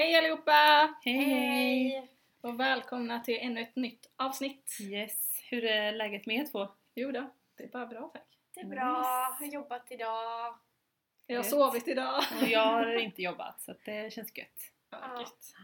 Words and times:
Hej 0.00 0.16
allihopa! 0.16 0.94
Hej 1.04 1.14
hej! 1.14 2.10
Och 2.40 2.60
välkomna 2.60 3.20
till 3.20 3.38
ännu 3.40 3.60
ett 3.60 3.76
nytt 3.76 4.10
avsnitt. 4.16 4.78
Yes, 4.80 5.40
hur 5.50 5.64
är 5.64 5.92
läget 5.92 6.26
med 6.26 6.36
er 6.36 6.46
två? 6.46 6.68
Jo 6.94 7.12
då, 7.12 7.30
det 7.56 7.64
är 7.64 7.68
bara 7.68 7.86
bra 7.86 8.10
tack. 8.14 8.26
Det 8.54 8.60
är 8.60 8.64
bra, 8.64 9.02
har 9.38 9.46
jobbat 9.46 9.92
idag. 9.92 10.58
Jag 11.26 11.36
har 11.38 11.42
sovit 11.42 11.88
idag. 11.88 12.22
Och 12.42 12.48
jag 12.48 12.60
har 12.66 12.96
inte 12.96 13.22
jobbat 13.22 13.60
så 13.62 13.74
det 13.84 14.12
känns 14.12 14.36
gött. 14.38 14.72
Ja, 14.90 14.98
Ja. 15.14 15.20
gött. 15.20 15.54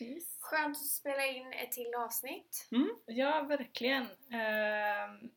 Yes. 0.00 0.38
Skönt 0.40 0.76
att 0.76 0.86
spela 0.86 1.26
in 1.26 1.52
ett 1.52 1.72
till 1.72 1.94
avsnitt. 1.96 2.68
Ja, 3.06 3.42
verkligen. 3.42 4.02
Ehm, 4.32 5.30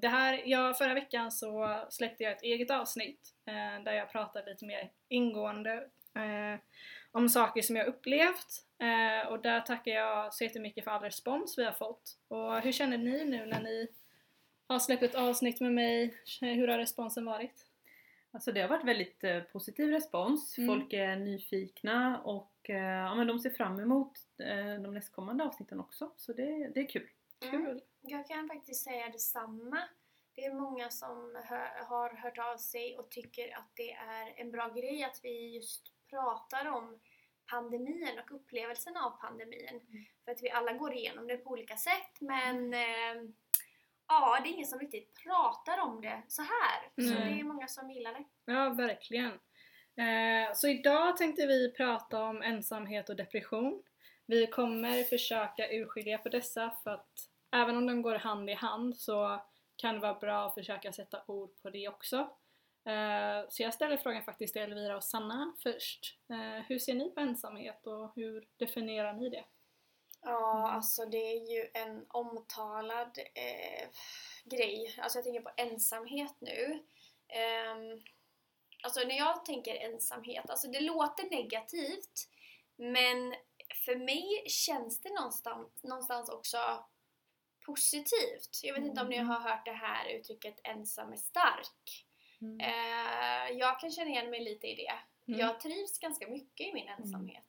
Det 0.00 0.08
här, 0.08 0.42
ja, 0.46 0.74
förra 0.74 0.94
veckan 0.94 1.32
så 1.32 1.84
släppte 1.90 2.24
jag 2.24 2.32
ett 2.32 2.42
eget 2.42 2.70
avsnitt 2.70 3.34
eh, 3.46 3.82
där 3.84 3.92
jag 3.92 4.10
pratade 4.12 4.50
lite 4.50 4.64
mer 4.64 4.90
ingående 5.08 5.72
eh, 6.14 6.60
om 7.12 7.28
saker 7.28 7.62
som 7.62 7.76
jag 7.76 7.86
upplevt 7.86 8.64
eh, 8.78 9.28
och 9.28 9.42
där 9.42 9.60
tackar 9.60 9.92
jag 9.92 10.34
så 10.34 10.44
jättemycket 10.44 10.84
för 10.84 10.90
all 10.90 11.02
respons 11.02 11.58
vi 11.58 11.64
har 11.64 11.72
fått. 11.72 12.18
Och 12.28 12.60
hur 12.60 12.72
känner 12.72 12.98
ni 12.98 13.24
nu 13.24 13.46
när 13.46 13.60
ni 13.60 13.88
har 14.66 14.78
släppt 14.78 15.02
ett 15.02 15.14
avsnitt 15.14 15.60
med 15.60 15.72
mig? 15.72 16.14
Hur 16.40 16.68
har 16.68 16.78
responsen 16.78 17.24
varit? 17.24 17.66
Alltså 18.32 18.52
det 18.52 18.60
har 18.60 18.68
varit 18.68 18.84
väldigt 18.84 19.24
eh, 19.24 19.40
positiv 19.40 19.90
respons. 19.90 20.58
Mm. 20.58 20.68
Folk 20.68 20.92
är 20.92 21.16
nyfikna 21.16 22.22
och 22.22 22.70
eh, 22.70 22.76
ja, 22.76 23.14
men 23.14 23.26
de 23.26 23.38
ser 23.38 23.50
fram 23.50 23.80
emot 23.80 24.12
eh, 24.38 24.82
de 24.82 24.94
nästkommande 24.94 25.44
avsnitten 25.44 25.80
också. 25.80 26.12
Så 26.16 26.32
det, 26.32 26.68
det 26.74 26.80
är 26.80 26.88
kul. 26.88 27.08
Mm. 27.40 27.66
Kul! 27.66 27.82
Jag 28.00 28.28
kan 28.28 28.48
faktiskt 28.48 28.84
säga 28.84 29.08
detsamma. 29.08 29.78
Det 30.34 30.44
är 30.44 30.54
många 30.54 30.90
som 30.90 31.42
hör, 31.44 31.84
har 31.84 32.10
hört 32.10 32.38
av 32.38 32.56
sig 32.56 32.98
och 32.98 33.10
tycker 33.10 33.58
att 33.58 33.70
det 33.74 33.92
är 33.92 34.34
en 34.36 34.50
bra 34.50 34.68
grej 34.68 35.04
att 35.04 35.20
vi 35.22 35.56
just 35.56 35.92
pratar 36.10 36.66
om 36.66 37.00
pandemin 37.50 38.18
och 38.18 38.34
upplevelsen 38.34 38.96
av 38.96 39.10
pandemin. 39.10 39.80
För 40.24 40.32
att 40.32 40.42
vi 40.42 40.50
alla 40.50 40.72
går 40.72 40.92
igenom 40.92 41.26
det 41.26 41.36
på 41.36 41.50
olika 41.50 41.76
sätt 41.76 42.20
men 42.20 42.74
eh, 42.74 43.22
ja, 44.08 44.40
det 44.42 44.48
är 44.48 44.52
ingen 44.52 44.66
som 44.66 44.78
riktigt 44.78 45.22
pratar 45.22 45.78
om 45.80 46.00
det 46.00 46.22
så 46.28 46.42
här. 46.42 47.04
Så 47.08 47.14
Nej. 47.14 47.34
det 47.34 47.40
är 47.40 47.44
många 47.44 47.68
som 47.68 47.90
gillar 47.90 48.12
det. 48.12 48.24
Ja, 48.52 48.70
verkligen. 48.70 49.32
Eh, 49.96 50.54
så 50.54 50.68
idag 50.68 51.16
tänkte 51.16 51.46
vi 51.46 51.72
prata 51.72 52.22
om 52.22 52.42
ensamhet 52.42 53.08
och 53.08 53.16
depression. 53.16 53.82
Vi 54.26 54.46
kommer 54.46 55.02
försöka 55.02 55.72
urskilja 55.72 56.18
på 56.18 56.28
dessa 56.28 56.70
för 56.82 56.90
att 56.90 57.28
även 57.56 57.76
om 57.76 57.86
de 57.86 58.02
går 58.02 58.14
hand 58.14 58.50
i 58.50 58.54
hand 58.54 58.96
så 58.96 59.40
kan 59.76 59.94
det 59.94 60.00
vara 60.00 60.14
bra 60.14 60.46
att 60.46 60.54
försöka 60.54 60.92
sätta 60.92 61.22
ord 61.26 61.50
på 61.62 61.70
det 61.70 61.88
också. 61.88 62.28
Eh, 62.84 63.48
så 63.48 63.62
jag 63.62 63.74
ställer 63.74 63.96
frågan 63.96 64.22
faktiskt 64.24 64.52
till 64.52 64.62
Elvira 64.62 64.96
och 64.96 65.04
Sanna 65.04 65.54
först. 65.62 66.18
Eh, 66.30 66.64
hur 66.68 66.78
ser 66.78 66.94
ni 66.94 67.10
på 67.10 67.20
ensamhet 67.20 67.86
och 67.86 68.12
hur 68.14 68.48
definierar 68.56 69.12
ni 69.12 69.28
det? 69.28 69.44
Ja, 70.22 70.70
alltså 70.70 71.04
det 71.06 71.16
är 71.18 71.50
ju 71.54 71.70
en 71.74 72.06
omtalad 72.08 73.18
eh, 73.34 73.88
grej. 74.44 74.94
Alltså 74.98 75.18
jag 75.18 75.24
tänker 75.24 75.40
på 75.40 75.50
ensamhet 75.56 76.34
nu. 76.40 76.84
Ehm, 77.28 78.02
alltså 78.82 79.00
när 79.00 79.16
jag 79.16 79.44
tänker 79.44 79.74
ensamhet, 79.74 80.50
alltså 80.50 80.68
det 80.68 80.80
låter 80.80 81.30
negativt 81.30 82.28
men 82.76 83.34
för 83.84 83.96
mig 83.96 84.44
känns 84.48 85.00
det 85.00 85.14
någonstans, 85.14 85.68
någonstans 85.82 86.28
också 86.28 86.58
positivt. 87.66 88.60
Jag 88.62 88.74
vet 88.74 88.84
inte 88.84 89.00
om 89.00 89.08
ni 89.08 89.16
Mm. 89.16 89.28
har 89.28 89.40
hört 89.40 89.64
det 89.64 89.72
här 89.72 90.08
uttrycket 90.08 90.60
ensam 90.64 91.12
är 91.12 91.16
stark. 91.16 92.06
Eh, 92.60 93.58
jag 93.58 93.80
kan 93.80 93.90
känna 93.90 94.10
igen 94.10 94.30
mig 94.30 94.44
lite 94.44 94.66
i 94.66 94.74
det. 94.74 94.92
Mm. 95.32 95.40
Jag 95.40 95.60
trivs 95.60 95.98
ganska 95.98 96.28
mycket 96.28 96.66
i 96.68 96.72
min 96.74 96.88
ensamhet. 96.88 97.44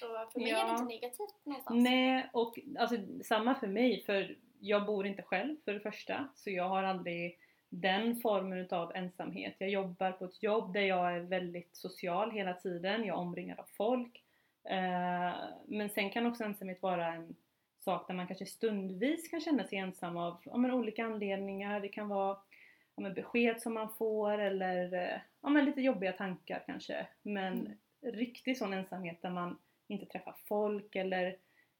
Så 0.00 0.06
för 0.32 0.40
mig 0.40 0.50
är 0.50 0.54
det 0.54 0.60
Ja. 0.60 0.72
inte 0.72 0.84
negativt 0.84 1.44
någonstans. 1.44 1.84
Nej, 1.84 2.30
och 2.32 2.58
alltså, 2.78 2.96
samma 3.24 3.54
för 3.54 3.66
mig 3.66 4.02
för 4.06 4.36
jag 4.60 4.86
bor 4.86 5.06
inte 5.06 5.22
själv 5.22 5.56
för 5.64 5.72
det 5.72 5.80
första 5.80 6.28
så 6.34 6.50
jag 6.50 6.68
har 6.68 6.82
aldrig 6.82 7.38
den 7.68 8.16
formen 8.16 8.68
av 8.70 8.96
ensamhet. 8.96 9.54
Jag 9.58 9.70
jobbar 9.70 10.12
på 10.12 10.24
ett 10.24 10.42
jobb 10.42 10.72
där 10.72 10.80
jag 10.80 11.16
är 11.16 11.20
väldigt 11.20 11.76
social 11.76 12.30
hela 12.30 12.54
tiden, 12.54 13.04
jag 13.04 13.16
är 13.16 13.20
omringad 13.20 13.58
av 13.58 13.66
folk. 13.76 14.24
Eh, 14.68 15.34
men 15.66 15.90
sen 15.90 16.10
kan 16.10 16.26
också 16.26 16.44
ensamhet 16.44 16.82
vara 16.82 17.14
en 17.14 17.36
sak 17.78 18.06
där 18.06 18.14
man 18.14 18.26
kanske 18.26 18.46
stundvis 18.46 19.28
kan 19.28 19.40
känna 19.40 19.64
sig 19.64 19.78
ensam 19.78 20.16
av 20.16 20.40
ja, 20.44 20.74
olika 20.74 21.04
anledningar. 21.04 21.80
Det 21.80 21.88
kan 21.88 22.08
vara 22.08 22.38
ja, 22.96 23.10
besked 23.10 23.62
som 23.62 23.74
man 23.74 23.94
får 23.94 24.38
eller 24.38 24.94
eh, 24.94 25.20
ja, 25.40 25.48
men 25.48 25.64
lite 25.64 25.80
jobbiga 25.80 26.12
tankar 26.12 26.62
kanske. 26.66 27.06
Men 27.22 27.76
Mm. 28.02 28.16
riktig 28.16 28.58
sån 28.58 28.72
ensamhet 28.72 29.22
där 29.22 29.30
man 29.30 29.58
inte 29.88 30.06
träffar 30.06 30.34
folk 30.44 30.96
eller 30.96 31.36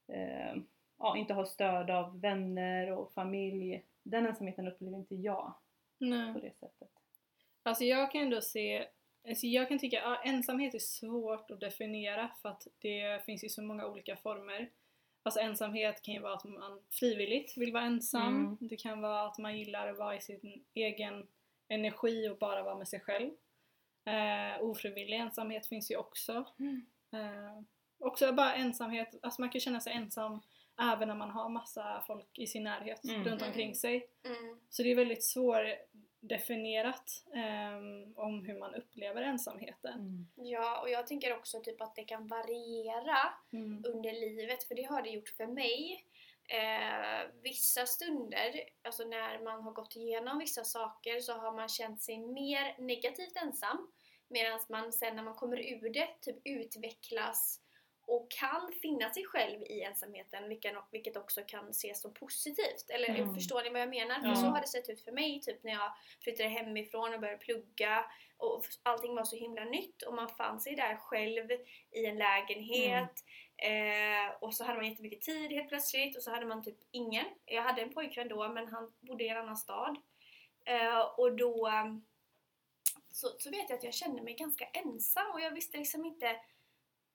eh, 0.07 0.55
ja, 0.97 1.17
inte 1.17 1.33
har 1.33 1.45
stöd 1.45 1.89
av 1.89 2.21
vänner 2.21 2.91
och 2.91 3.13
familj. 3.13 3.83
Den 4.03 4.25
ensamheten 4.25 4.67
upplever 4.67 4.97
inte 4.97 5.15
jag 5.15 5.53
Nej. 5.97 6.33
på 6.33 6.39
det 6.39 6.55
sättet. 6.59 6.89
Alltså 7.63 7.83
jag 7.83 8.11
kan 8.11 8.21
ändå 8.21 8.41
se, 8.41 8.87
alltså 9.27 9.47
jag 9.47 9.67
kan 9.67 9.79
tycka 9.79 10.03
att 10.03 10.25
ensamhet 10.25 10.75
är 10.75 10.79
svårt 10.79 11.51
att 11.51 11.59
definiera 11.59 12.31
för 12.41 12.49
att 12.49 12.67
det 12.79 13.25
finns 13.25 13.43
ju 13.43 13.49
så 13.49 13.61
många 13.61 13.87
olika 13.87 14.15
former. 14.15 14.69
Alltså 15.25 15.39
ensamhet 15.39 16.01
kan 16.01 16.13
ju 16.13 16.19
vara 16.19 16.33
att 16.33 16.43
man 16.43 16.79
frivilligt 16.89 17.57
vill 17.57 17.73
vara 17.73 17.83
ensam. 17.83 18.35
Mm. 18.35 18.57
Det 18.59 18.77
kan 18.77 19.01
vara 19.01 19.27
att 19.27 19.37
man 19.37 19.57
gillar 19.57 19.87
att 19.87 19.97
vara 19.97 20.15
i 20.15 20.21
sin 20.21 20.63
egen 20.73 21.27
energi 21.67 22.29
och 22.29 22.37
bara 22.37 22.63
vara 22.63 22.75
med 22.75 22.87
sig 22.87 22.99
själv. 22.99 23.31
Eh, 24.05 24.63
ofrivillig 24.63 25.17
ensamhet 25.17 25.67
finns 25.67 25.91
ju 25.91 25.97
också. 25.97 26.45
Mm. 26.59 26.85
Eh, 27.13 27.61
också 27.99 28.33
bara 28.33 28.53
ensamhet, 28.55 29.15
alltså 29.21 29.41
man 29.41 29.49
kan 29.49 29.61
känna 29.61 29.79
sig 29.79 29.93
ensam 29.93 30.41
även 30.81 31.07
när 31.07 31.15
man 31.15 31.29
har 31.31 31.49
massa 31.49 32.03
folk 32.07 32.39
i 32.39 32.47
sin 32.47 32.63
närhet 32.63 33.03
Mm. 33.03 33.23
runt 33.23 33.41
omkring 33.41 33.75
sig. 33.75 34.07
Mm. 34.23 34.59
Så 34.69 34.83
det 34.83 34.91
är 34.91 34.95
väldigt 34.95 35.23
svårdefinierat 36.29 37.23
ehm, 37.33 38.13
om 38.17 38.45
hur 38.45 38.59
man 38.59 38.75
upplever 38.75 39.21
ensamheten. 39.21 39.93
Mm. 39.99 40.27
Ja, 40.35 40.81
och 40.81 40.89
jag 40.89 41.07
tänker 41.07 41.35
också 41.37 41.59
typ 41.61 41.81
att 41.81 41.95
det 41.95 42.03
kan 42.03 42.27
variera 42.27 43.17
Mm. 43.53 43.83
under 43.87 44.11
livet, 44.11 44.63
för 44.63 44.75
det 44.75 44.83
har 44.83 45.01
det 45.01 45.09
gjort 45.09 45.29
för 45.29 45.47
mig. 45.47 46.05
Eh, 46.47 47.27
vissa 47.43 47.85
stunder, 47.85 48.61
alltså 48.83 49.03
när 49.03 49.39
man 49.43 49.63
har 49.63 49.71
gått 49.71 49.95
igenom 49.95 50.39
vissa 50.39 50.63
saker 50.63 51.19
så 51.19 51.33
har 51.33 51.51
man 51.55 51.69
känt 51.69 52.01
sig 52.01 52.17
mer 52.17 52.81
negativt 52.81 53.35
ensam. 53.43 53.91
Medan 54.27 54.59
man 54.69 54.91
sen 54.93 55.15
när 55.15 55.23
man 55.23 55.35
kommer 55.35 55.57
ur 55.57 55.89
det 55.93 56.07
typ 56.21 56.37
utvecklas 56.43 57.59
och 58.07 58.31
kan 58.31 58.71
finna 58.81 59.09
sig 59.13 59.25
själv 59.25 59.61
i 59.63 59.81
ensamheten 59.81 60.49
vilket, 60.49 60.75
vilket 60.91 61.17
också 61.17 61.41
kan 61.47 61.69
ses 61.69 62.01
som 62.01 62.13
positivt. 62.13 62.89
Eller 62.89 63.09
Mm. 63.09 63.33
förstår 63.35 63.63
ni 63.63 63.69
vad 63.69 63.81
jag 63.81 63.89
menar? 63.89 64.19
För 64.19 64.27
Ja. 64.27 64.35
så 64.35 64.45
har 64.45 64.61
det 64.61 64.67
sett 64.67 64.89
ut 64.89 65.01
för 65.01 65.11
mig 65.11 65.41
typ 65.41 65.63
när 65.63 65.71
jag 65.71 65.91
flyttade 66.21 66.49
hemifrån 66.49 67.13
och 67.13 67.19
började 67.19 67.37
plugga 67.39 68.05
och 68.37 68.65
allting 68.83 69.15
var 69.15 69.23
så 69.23 69.35
himla 69.35 69.63
nytt 69.63 70.01
och 70.01 70.13
man 70.13 70.29
fann 70.29 70.59
sig 70.61 70.75
där 70.75 70.95
själv 70.95 71.51
i 71.91 72.05
en 72.05 72.17
lägenhet 72.17 73.23
eh, 73.57 74.35
och 74.41 74.53
så 74.53 74.63
hade 74.63 74.77
man 74.79 74.89
jättemycket 74.89 75.21
tid 75.21 75.51
helt 75.51 75.69
plötsligt 75.69 76.17
och 76.17 76.23
så 76.23 76.31
hade 76.31 76.45
man 76.45 76.63
typ 76.63 76.77
ingen. 76.91 77.25
Jag 77.45 77.61
hade 77.63 77.81
en 77.81 77.93
pojkvän 77.93 78.27
då 78.27 78.49
men 78.49 78.67
han 78.67 78.93
bodde 78.99 79.23
i 79.23 79.29
en 79.29 79.37
annan 79.37 79.57
stad 79.57 79.97
eh, 80.65 80.99
och 80.99 81.35
då 81.35 81.67
eh, 81.67 81.85
så, 83.09 83.27
så 83.39 83.49
vet 83.49 83.69
jag 83.69 83.77
att 83.77 83.83
jag 83.83 83.93
kände 83.93 84.21
mig 84.21 84.33
ganska 84.33 84.65
ensam 84.65 85.31
och 85.33 85.41
jag 85.41 85.51
visste 85.51 85.77
liksom 85.77 86.05
inte 86.05 86.39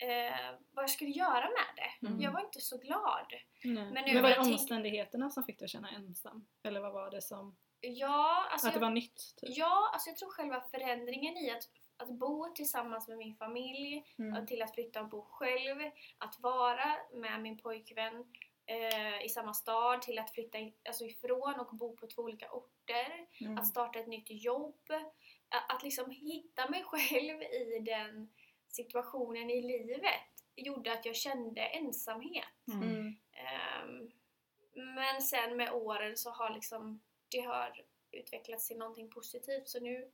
eh, 0.02 0.58
vad 0.70 0.82
jag 0.82 0.90
skulle 0.90 1.10
göra 1.10 1.44
med 1.48 1.76
det. 1.76 2.06
Mm. 2.06 2.20
Jag 2.20 2.32
var 2.32 2.40
inte 2.40 2.60
så 2.60 2.78
glad. 2.78 3.26
Nej. 3.64 3.74
Men 3.74 3.92
Men, 3.94 4.04
nu 4.04 4.14
var 4.14 4.22
när 4.22 4.28
det 4.28 4.34
jag 4.34 4.44
tänk- 4.44 4.52
omständigheterna 4.60 5.30
som 5.30 5.44
fick 5.44 5.58
dig 5.58 5.64
att 5.64 5.70
känna 5.70 5.90
ensam? 5.90 6.46
Eller 6.62 6.80
vad 6.80 6.92
var 6.92 7.10
det 7.10 7.22
som... 7.22 7.56
Ja, 7.80 8.48
alltså 8.52 8.66
att 8.68 8.74
det 8.74 8.80
jag- 8.80 8.86
var 8.86 8.90
nytt? 8.94 9.16
Typ? 9.36 9.50
Ja, 9.56 9.90
alltså 9.92 10.10
jag 10.10 10.16
tror 10.16 10.30
själva 10.30 10.60
förändringen 10.60 11.36
i 11.36 11.50
att, 11.50 11.62
att 11.96 12.08
bo 12.18 12.52
tillsammans 12.54 13.08
med 13.08 13.18
min 13.18 13.34
familj, 13.36 14.04
Mm. 14.18 14.46
till 14.46 14.62
att 14.62 14.74
flytta 14.74 15.00
och 15.00 15.08
bo 15.08 15.22
själv, 15.22 15.90
att 16.18 16.40
vara 16.40 16.96
med 17.14 17.40
min 17.42 17.58
pojkvän 17.58 18.24
eh, 18.66 19.24
i 19.24 19.28
samma 19.28 19.54
stad, 19.54 20.02
till 20.02 20.18
att 20.18 20.30
flytta 20.30 20.58
i, 20.58 20.74
alltså 20.88 21.04
ifrån 21.04 21.60
och 21.60 21.76
bo 21.76 21.96
på 21.96 22.06
två 22.06 22.22
olika 22.22 22.50
orter, 22.52 23.26
Mm. 23.40 23.58
att 23.58 23.66
starta 23.66 23.98
ett 23.98 24.06
nytt 24.06 24.30
jobb, 24.30 24.80
att, 25.48 25.74
att 25.76 25.82
liksom 25.82 26.10
hitta 26.10 26.70
mig 26.70 26.82
själv 26.86 27.42
i 27.42 27.78
den 27.86 28.30
situationen 28.70 29.50
i 29.50 29.62
livet 29.62 30.20
gjorde 30.56 30.92
att 30.92 31.06
jag 31.06 31.16
kände 31.16 31.60
ensamhet. 31.60 32.44
Mm. 32.72 33.16
Ehm, 33.32 34.10
men 34.94 35.22
sen 35.22 35.56
med 35.56 35.72
åren 35.72 36.16
så 36.16 36.30
har 36.30 36.54
liksom 36.54 37.00
det 37.28 37.40
har 37.40 37.84
utvecklats 38.10 38.68
till 38.68 38.78
någonting 38.78 39.10
positivt 39.10 39.68
så 39.68 39.80
nu, 39.80 40.10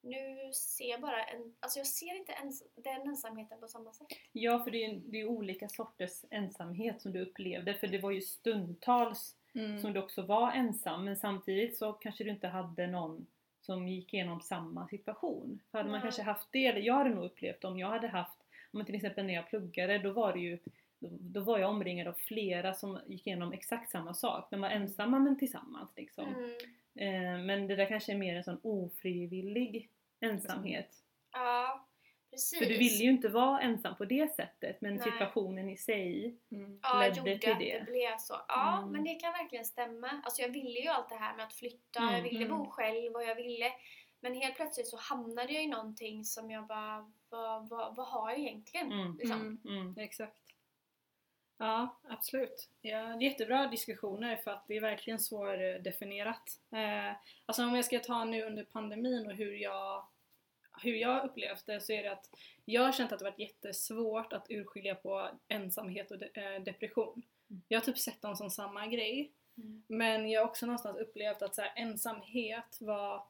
nu 0.00 0.52
ser 0.52 0.90
jag 0.90 1.00
bara 1.00 1.24
en, 1.24 1.56
alltså 1.60 1.78
jag 1.78 1.86
ser 1.86 2.14
inte 2.16 2.32
ens 2.32 2.62
den 2.74 3.08
ensamheten 3.08 3.60
på 3.60 3.68
samma 3.68 3.92
sätt. 3.92 4.06
Ja, 4.32 4.64
för 4.64 4.70
det 4.70 4.84
är, 4.84 4.94
det 5.04 5.20
är 5.20 5.26
olika 5.26 5.68
sorters 5.68 6.24
ensamhet 6.30 7.02
som 7.02 7.12
du 7.12 7.20
upplevde. 7.20 7.74
För 7.74 7.86
det 7.86 7.98
var 7.98 8.10
ju 8.10 8.20
stundtals 8.20 9.36
Mm. 9.54 9.80
som 9.80 9.92
du 9.92 10.00
också 10.02 10.22
var 10.22 10.52
ensam 10.52 11.04
men 11.04 11.16
samtidigt 11.16 11.76
så 11.76 11.92
kanske 11.92 12.24
du 12.24 12.30
inte 12.30 12.48
hade 12.48 12.86
någon 12.86 13.26
som 13.62 13.88
gick 13.88 14.14
igenom 14.14 14.40
samma 14.40 14.88
situation. 14.88 15.60
För 15.70 15.78
hade 15.78 15.90
man 15.90 16.02
kanske 16.02 16.22
haft 16.22 16.48
det, 16.50 16.58
jag 16.58 16.94
hade 16.94 17.10
nog 17.10 17.24
upplevt 17.24 17.64
om 17.64 17.78
jag 17.78 17.88
hade 17.88 18.08
haft 18.08 18.38
men 18.72 18.86
till 18.86 18.94
exempel 18.94 19.26
när 19.26 19.34
jag 19.34 19.48
pluggade 19.48 19.98
då 19.98 20.12
var 20.12 20.32
det 20.32 20.38
ju 20.38 20.58
då, 20.98 21.08
då 21.20 21.40
var 21.40 21.58
jag 21.58 21.70
omringad 21.70 22.08
av 22.08 22.12
flera 22.12 22.74
som 22.74 22.98
gick 23.06 23.26
igenom 23.26 23.52
exakt 23.52 23.90
samma 23.90 24.14
sak. 24.14 24.50
De 24.50 24.60
var 24.60 24.68
ensamma 24.68 25.18
men 25.18 25.38
tillsammans 25.38 25.90
liksom. 25.96 26.34
Mm. 26.34 26.50
Eh, 26.94 27.44
men 27.44 27.66
det 27.66 27.76
där 27.76 27.86
kanske 27.86 28.12
är 28.12 28.16
mer 28.16 28.36
en 28.36 28.44
sån 28.44 28.60
ofrivillig 28.62 29.88
ensamhet. 30.20 31.04
Ja, 31.32 31.86
precis. 32.32 32.58
För 32.58 32.66
du 32.66 32.76
ville 32.78 33.04
ju 33.04 33.10
inte 33.10 33.28
vara 33.28 33.60
ensam 33.60 33.96
på 33.96 34.04
det 34.04 34.34
sättet 34.34 34.80
men 34.80 34.94
Nej. 34.94 35.04
situationen 35.04 35.70
i 35.70 35.76
sig 35.76 36.36
Mm. 36.50 36.78
ja, 36.82 37.00
ledde 37.00 37.16
gjorde 37.18 37.38
till 37.38 37.52
att 37.52 37.58
det. 37.58 37.78
det 37.78 37.90
blev 37.90 38.16
så. 38.18 38.34
Ja, 38.48 38.78
Mm. 38.78 38.90
men 38.92 39.04
det 39.04 39.14
kan 39.14 39.32
verkligen 39.32 39.64
stämma. 39.64 40.20
Alltså 40.24 40.42
jag 40.42 40.48
ville 40.48 40.80
ju 40.80 40.88
allt 40.88 41.08
det 41.08 41.14
här 41.14 41.36
med 41.36 41.44
att 41.46 41.54
flytta, 41.54 42.00
Mm, 42.00 42.14
jag 42.14 42.22
ville 42.22 42.46
bo 42.46 42.54
mm. 42.54 42.70
själv 42.70 43.14
och 43.14 43.22
jag 43.24 43.34
ville 43.34 43.72
Men 44.24 44.34
helt 44.34 44.56
plötsligt 44.56 44.86
så 44.88 44.96
hamnade 44.96 45.52
jag 45.52 45.62
i 45.62 45.66
någonting 45.66 46.24
som 46.24 46.50
jag 46.50 46.66
bara, 46.66 47.12
vad, 47.28 47.68
vad, 47.68 47.96
vad 47.96 48.06
har 48.06 48.30
jag 48.30 48.38
egentligen? 48.38 48.92
Mm. 48.92 49.16
Liksom. 49.18 49.40
Mm. 49.40 49.80
Mm. 49.80 49.98
Exakt. 49.98 50.36
Ja, 51.58 52.00
absolut. 52.08 52.68
Ja, 52.80 52.98
det 52.98 53.26
är 53.26 53.30
jättebra 53.30 53.66
diskussioner 53.66 54.36
för 54.36 54.50
att 54.50 54.64
det 54.68 54.76
är 54.76 54.80
verkligen 54.80 55.18
svårdefinierat. 55.18 56.58
Eh, 56.72 57.16
alltså 57.46 57.64
om 57.64 57.74
jag 57.74 57.84
ska 57.84 57.98
ta 57.98 58.24
nu 58.24 58.42
under 58.42 58.64
pandemin 58.64 59.26
och 59.26 59.32
hur 59.32 59.52
jag, 59.54 60.06
hur 60.82 60.94
jag 60.94 61.24
upplevt 61.24 61.66
det 61.66 61.80
så 61.80 61.92
är 61.92 62.02
det 62.02 62.12
att 62.12 62.28
jag 62.64 62.82
har 62.82 62.92
känt 62.92 63.12
att 63.12 63.18
det 63.18 63.24
varit 63.24 63.38
jättesvårt 63.38 64.32
att 64.32 64.46
urskilja 64.50 64.94
på 64.94 65.28
ensamhet 65.48 66.10
och 66.10 66.18
de, 66.18 66.26
eh, 66.34 66.62
depression. 66.62 67.22
Mm. 67.50 67.62
Jag 67.68 67.80
har 67.80 67.84
typ 67.84 67.98
sett 67.98 68.22
dem 68.22 68.36
som 68.36 68.50
samma 68.50 68.86
grej. 68.86 69.32
Mm. 69.56 69.82
Men 69.86 70.30
jag 70.30 70.40
har 70.40 70.48
också 70.48 70.66
någonstans 70.66 70.98
upplevt 70.98 71.42
att 71.42 71.54
så 71.54 71.62
här, 71.62 71.72
ensamhet 71.76 72.78
var 72.80 73.22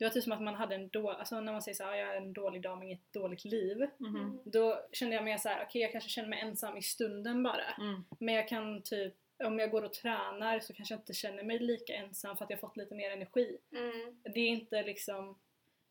det 0.00 0.06
var 0.06 0.10
typ 0.10 0.24
som 0.24 0.32
att 0.32 0.42
man 0.42 0.54
hade 0.54 0.74
en 0.74 0.88
dålig, 0.88 1.18
alltså 1.18 1.40
när 1.40 1.52
man 1.52 1.62
säger 1.62 1.74
såhär, 1.74 1.94
jag 1.94 2.06
har 2.06 2.14
en 2.14 2.32
dålig 2.32 2.62
dag 2.62 2.78
men 2.78 2.86
inget 2.88 3.12
dåligt 3.12 3.44
liv. 3.44 3.86
Mhm. 3.98 4.40
Då 4.44 4.80
kände 4.92 5.14
jag 5.14 5.24
mer 5.24 5.38
så 5.38 5.48
här: 5.48 5.64
okej 5.68 5.82
jag 5.82 5.92
kanske 5.92 6.10
känner 6.10 6.28
mig 6.28 6.40
ensam 6.40 6.76
i 6.76 6.82
stunden 6.82 7.42
bara. 7.42 7.74
Mm. 7.78 8.04
Men 8.18 8.34
jag 8.34 8.48
kan 8.48 8.82
typ, 8.82 9.14
om 9.44 9.58
jag 9.58 9.70
går 9.70 9.82
och 9.82 9.92
tränar 9.92 10.60
så 10.60 10.72
kanske 10.72 10.94
jag 10.94 11.00
inte 11.00 11.14
känner 11.14 11.42
mig 11.42 11.58
lika 11.58 11.94
ensam 11.94 12.36
för 12.36 12.44
att 12.44 12.50
jag 12.50 12.60
fått 12.60 12.76
lite 12.76 12.94
mer 12.94 13.10
energi. 13.10 13.58
Mm. 13.72 14.20
Det 14.22 14.40
är 14.40 14.48
inte 14.48 14.82
liksom, 14.82 15.38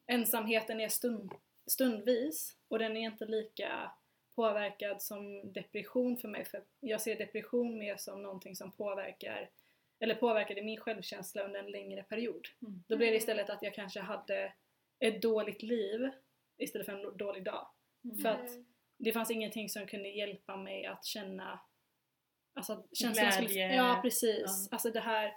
ensamheten 0.09 0.81
är 0.81 0.89
stund, 0.89 1.31
stundvis 1.67 2.57
och 2.67 2.79
den 2.79 2.97
är 2.97 3.01
inte 3.01 3.25
lika 3.25 3.91
påverkad 4.35 5.01
som 5.01 5.53
depression 5.53 6.17
för 6.17 6.27
mig. 6.27 6.45
För 6.45 6.63
jag 6.79 7.01
ser 7.01 7.17
depression 7.17 7.77
mer 7.77 7.97
som 7.97 8.21
någonting 8.23 8.55
som 8.55 8.71
påverkar, 8.71 9.49
eller 9.99 10.15
påverkade 10.15 10.61
min 10.61 10.79
självkänsla 10.79 11.43
under 11.43 11.59
en 11.59 11.71
längre 11.71 12.03
period. 12.03 12.47
Mm. 12.61 12.83
Då 12.87 12.97
blev 12.97 13.11
det 13.11 13.17
istället 13.17 13.49
att 13.49 13.63
jag 13.63 13.73
kanske 13.73 13.99
hade 13.99 14.53
ett 14.99 15.21
dåligt 15.21 15.61
liv 15.63 16.09
istället 16.57 16.85
för 16.85 16.93
en 16.93 17.17
dålig 17.17 17.43
dag. 17.43 17.67
För 18.21 18.29
att 18.29 18.49
Mm. 18.49 18.65
det 18.97 19.11
fanns 19.11 19.31
ingenting 19.31 19.69
som 19.69 19.87
kunde 19.87 20.09
hjälpa 20.09 20.57
mig 20.57 20.85
att 20.85 21.05
känna 21.05 21.59
alltså, 22.53 22.73
att 22.73 22.97
känslan 22.97 23.25
Glädje. 23.25 23.47
Skulle, 23.49 23.75
ja 23.75 23.99
precis. 24.01 24.43
Ja. 24.45 24.67
Alltså 24.71 24.91
det 24.91 24.99
här, 24.99 25.33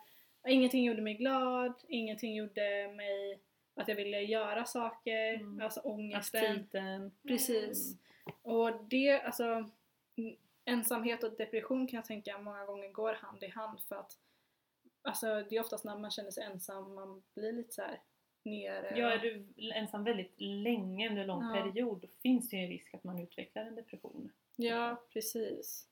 ingenting 0.49 0.85
gjorde 0.85 1.03
mig 1.03 1.15
glad, 1.15 1.73
ingenting 1.89 2.35
gjorde 2.35 2.93
mig 2.97 3.41
att 3.75 3.89
jag 3.89 3.97
ville 3.97 4.21
göra 4.21 4.65
saker, 4.65 5.35
Mm. 5.35 5.61
alltså 5.61 5.81
ångesten. 5.81 6.53
Aptiten. 6.57 7.13
Precis. 7.29 7.97
Och 8.43 8.85
det, 8.85 9.21
alltså 9.21 9.45
mm, 10.17 10.37
ensamhet 10.65 11.25
och 11.25 11.33
depression 11.37 11.87
kan 11.87 11.97
jag 11.97 12.05
tänka 12.05 12.39
många 12.39 12.65
gånger 12.65 12.89
går 12.89 13.15
hand 13.15 13.43
i 13.43 13.49
hand 13.49 13.81
för 13.81 13.97
att 13.97 14.19
alltså 15.03 15.27
det 15.27 15.57
är 15.57 15.61
oftast 15.61 15.85
när 15.85 15.99
man 15.99 16.11
känner 16.11 16.31
sig 16.31 16.45
ensam 16.45 16.95
man 16.95 17.23
blir 17.35 17.53
lite 17.53 17.73
så 17.73 17.83
här 17.83 18.01
nere. 18.43 18.99
Ja, 18.99 19.11
är 19.13 19.19
du 19.19 19.47
ensam 19.75 20.05
väldigt 20.05 20.35
länge 20.41 21.09
under 21.09 21.21
en 21.21 21.27
lång 21.29 21.43
Ja. 21.45 21.63
period 21.63 22.01
då 22.01 22.09
finns 22.23 22.49
det 22.51 22.57
ju 22.57 22.63
en 22.63 22.69
risk 22.71 22.95
att 22.95 23.05
man 23.05 23.19
utvecklar 23.19 23.63
en 23.65 23.75
depression. 23.75 24.33
Ja, 24.57 25.03
precis. 25.13 25.89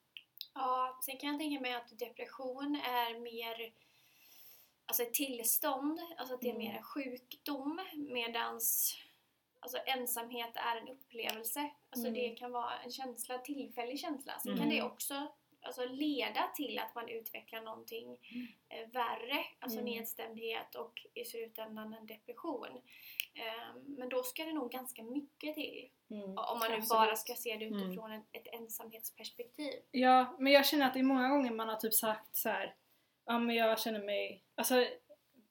Ja, 0.55 0.99
sen 1.03 1.17
kan 1.17 1.31
jag 1.31 1.39
tänka 1.41 1.61
mig 1.61 1.75
att 1.75 1.99
depression 1.99 2.75
är 2.85 3.21
mer 3.21 3.73
alltså 4.91 5.03
ett 5.03 5.15
tillstånd, 5.15 6.01
alltså 6.19 6.35
att 6.35 6.41
det 6.41 6.47
är 6.49 6.55
Mm. 6.55 6.63
mer 6.67 6.77
en 6.77 6.83
sjukdom 6.83 7.81
medans 7.97 8.97
alltså 9.61 9.79
ensamhet 9.87 10.51
är 10.55 10.77
en 10.77 10.89
upplevelse. 10.89 11.71
Alltså 11.91 12.09
Mm. 12.09 12.21
det 12.21 12.29
kan 12.31 12.53
vara 12.53 12.79
en 12.85 12.91
känsla, 12.91 13.39
tillfällig 13.39 14.01
känsla. 14.01 14.39
Sen 14.39 14.53
Mm. 14.53 14.61
kan 14.65 14.71
det 14.77 14.83
också 14.83 15.33
alltså, 15.63 15.85
leda 15.85 16.51
till 16.57 16.79
att 16.79 16.95
man 16.95 17.09
utvecklar 17.09 17.63
någonting 17.63 18.19
eh, 18.69 18.89
värre, 18.93 19.45
alltså 19.59 19.79
Mm. 19.81 19.93
nedstämdhet 19.93 20.75
och 20.75 20.93
i 21.15 21.25
slutändan 21.25 21.95
en 21.95 22.07
depression. 22.07 22.67
Eh, 23.35 23.75
men 23.87 24.09
då 24.09 24.23
ska 24.23 24.45
det 24.45 24.53
nog 24.53 24.71
ganska 24.71 25.03
mycket 25.03 25.55
till. 25.55 25.91
Mm, 26.11 26.23
Om 26.31 26.35
man 26.37 26.59
nu 26.71 26.77
absolut. 26.77 26.89
bara 26.89 27.17
ska 27.17 27.35
se 27.35 27.57
det 27.57 27.65
Mm. 27.67 27.83
utifrån 27.83 28.13
ett, 28.13 28.27
ett 28.33 28.47
ensamhetsperspektiv. 28.53 29.73
Ja, 29.91 30.37
men 30.39 30.53
jag 30.53 30.67
känner 30.67 30.87
att 30.87 30.95
det 30.95 31.01
är 31.01 31.05
många 31.05 31.29
gånger 31.29 31.51
man 31.51 31.69
har 31.69 31.77
typ 31.77 31.95
sagt 31.95 32.37
så 32.37 32.49
här. 32.49 32.75
Ja 33.31 33.39
men 33.39 33.57
jag 33.57 33.81
känner 33.81 34.03
mig, 34.03 34.45
alltså 34.55 34.85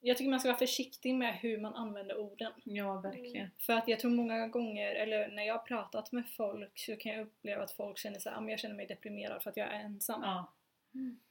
jag 0.02 0.18
tycker 0.18 0.30
man 0.30 0.40
ska 0.40 0.50
vara 0.50 0.58
försiktig 0.58 1.16
med 1.16 1.36
hur 1.36 1.58
man 1.58 1.76
använder 1.76 2.18
orden. 2.18 2.52
Ja, 2.64 3.00
verkligen. 3.02 3.50
För 3.60 3.74
att 3.74 3.88
jag 3.88 4.00
tror 4.00 4.12
många 4.12 4.48
gånger, 4.48 4.96
eller 4.96 5.28
när 5.28 5.44
jag 5.44 5.54
har 5.54 5.60
pratat 5.66 6.12
med 6.12 6.30
folk 6.30 6.80
så 6.80 6.96
kan 6.98 7.12
jag 7.12 7.22
uppleva 7.22 7.64
att 7.64 7.72
folk 7.72 7.98
känner 7.98 8.20
så 8.20 8.30
här, 8.30 8.36
ja 8.38 8.42
men 8.42 8.50
jag 8.50 8.60
känner 8.60 8.76
mig 8.76 8.88
deprimerad 8.88 9.44
för 9.44 9.50
att 9.50 9.58
jag 9.58 9.68
är 9.74 9.80
ensam. 9.80 10.22
Ja, 10.24 10.54